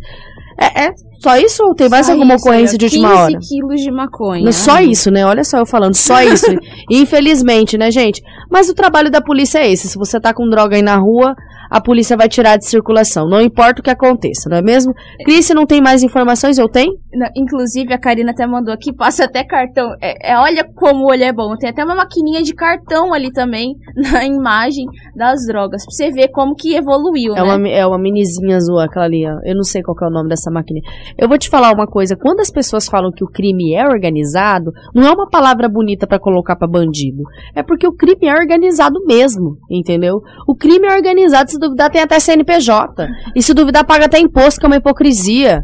[0.60, 3.34] É, é só isso ou tem mais só alguma isso, ocorrência de última hora?
[3.34, 4.44] 15 quilos de maconha.
[4.46, 5.26] Não, só isso, né?
[5.26, 6.48] Olha só eu falando, só isso.
[6.90, 8.22] Infelizmente, né, gente?
[8.52, 9.88] Mas o trabalho da polícia é esse.
[9.88, 11.34] Se você tá com droga aí na rua,
[11.74, 13.28] a polícia vai tirar de circulação.
[13.28, 14.94] Não importa o que aconteça, não é mesmo?
[15.26, 16.60] Cris, não tem mais informações?
[16.60, 16.94] Eu tenho?
[17.12, 19.90] Não, inclusive, a Karina até mandou aqui, passa até cartão.
[20.00, 21.58] É, é, olha como o olho é bom.
[21.58, 25.84] Tem até uma maquininha de cartão ali também, na imagem das drogas.
[25.84, 27.56] Pra você ver como que evoluiu, é né?
[27.56, 29.40] Uma, é uma minizinha azul, aquela ali, ó.
[29.44, 30.80] Eu não sei qual é o nome dessa máquina.
[31.18, 32.16] Eu vou te falar uma coisa.
[32.16, 36.20] Quando as pessoas falam que o crime é organizado, não é uma palavra bonita para
[36.20, 37.24] colocar para bandido.
[37.56, 40.22] É porque o crime é organizado mesmo, entendeu?
[40.48, 43.08] O crime é organizado, se duvidar, tem até CNPJ.
[43.36, 45.62] E se duvidar, paga até imposto, que é uma hipocrisia.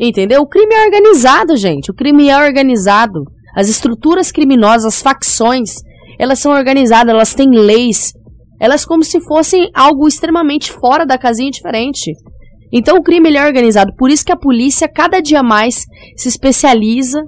[0.00, 0.42] Entendeu?
[0.42, 1.90] O crime é organizado, gente.
[1.90, 3.20] O crime é organizado.
[3.54, 5.74] As estruturas criminosas, as facções,
[6.18, 8.12] elas são organizadas, elas têm leis.
[8.60, 12.12] Elas como se fossem algo extremamente fora da casinha diferente.
[12.72, 13.92] Então o crime é organizado.
[13.96, 15.84] Por isso que a polícia cada dia mais
[16.16, 17.20] se especializa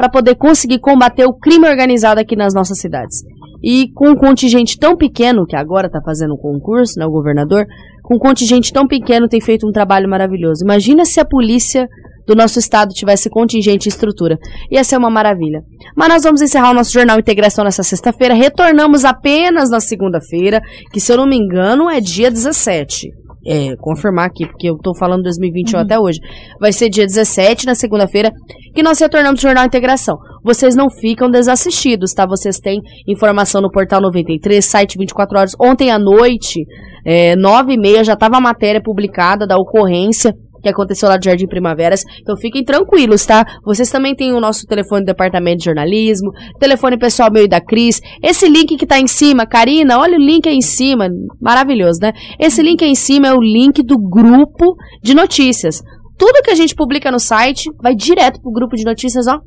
[0.00, 3.18] para poder conseguir combater o crime organizado aqui nas nossas cidades.
[3.62, 7.66] E com um contingente tão pequeno, que agora está fazendo um concurso, né, o governador,
[8.02, 10.64] com um contingente tão pequeno tem feito um trabalho maravilhoso.
[10.64, 11.86] Imagina se a polícia
[12.26, 14.38] do nosso estado tivesse contingente e estrutura.
[14.70, 15.60] Ia ser uma maravilha.
[15.94, 18.32] Mas nós vamos encerrar o nosso Jornal Integração nessa sexta-feira.
[18.32, 20.62] Retornamos apenas na segunda-feira,
[20.94, 23.10] que se eu não me engano é dia 17
[23.46, 25.84] é, confirmar aqui, porque eu tô falando 2021 uhum.
[25.84, 26.18] até hoje.
[26.60, 28.30] Vai ser dia 17, na segunda-feira,
[28.74, 30.16] que nós retornamos o Jornal Integração.
[30.44, 32.26] Vocês não ficam desassistidos, tá?
[32.26, 35.52] Vocês têm informação no Portal 93, site 24 horas.
[35.60, 36.64] Ontem à noite,
[37.04, 41.24] é, 9 e meia, já tava a matéria publicada da ocorrência que aconteceu lá do
[41.24, 42.02] Jardim Primaveras.
[42.20, 43.44] Então fiquem tranquilos, tá?
[43.64, 47.60] Vocês também têm o nosso telefone do Departamento de Jornalismo, telefone pessoal meu e da
[47.60, 48.00] Cris.
[48.22, 51.08] Esse link que tá em cima, Karina, olha o link aí em cima,
[51.40, 52.12] maravilhoso, né?
[52.38, 55.82] Esse link aí em cima é o link do grupo de notícias.
[56.18, 59.38] Tudo que a gente publica no site vai direto pro grupo de notícias, ó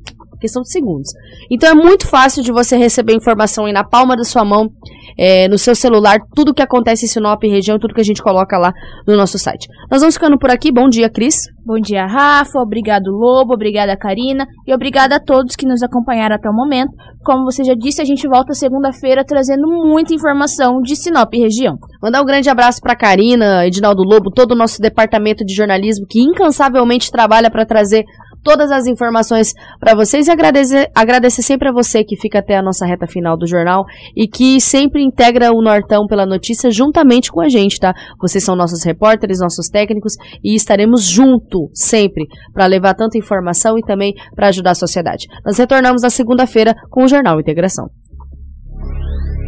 [0.44, 1.10] questão de segundos.
[1.50, 4.70] Então é muito fácil de você receber informação aí na palma da sua mão,
[5.18, 8.06] é, no seu celular, tudo o que acontece em Sinop e região, tudo que a
[8.06, 8.72] gente coloca lá
[9.08, 9.68] no nosso site.
[9.90, 10.72] Nós vamos ficando por aqui.
[10.72, 11.36] Bom dia, Cris.
[11.66, 12.60] Bom dia, Rafa.
[12.60, 13.54] Obrigado, Lobo.
[13.54, 14.46] Obrigada, Karina.
[14.68, 16.92] E obrigada a todos que nos acompanharam até o momento.
[17.24, 21.78] Como você já disse, a gente volta segunda-feira trazendo muita informação de Sinop e região.
[22.02, 26.22] Mandar um grande abraço para Karina, Edinaldo Lobo, todo o nosso departamento de jornalismo que
[26.22, 28.04] incansavelmente trabalha para trazer
[28.44, 32.62] todas as informações para vocês e agradecer, agradecer sempre a você que fica até a
[32.62, 33.86] nossa reta final do jornal
[34.16, 37.94] e que sempre integra o Nortão pela notícia juntamente com a gente, tá?
[38.20, 40.14] Vocês são nossos repórteres, nossos técnicos
[40.44, 45.28] e estaremos junto sempre para levar tanta informação e também para ajudar a sociedade.
[45.46, 47.88] Nós retornamos na segunda-feira com o Jornal Integração.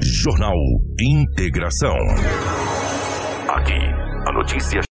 [0.02, 0.56] Jornal
[1.00, 1.96] Integração.
[3.50, 3.80] Aqui,
[4.28, 4.82] a notícia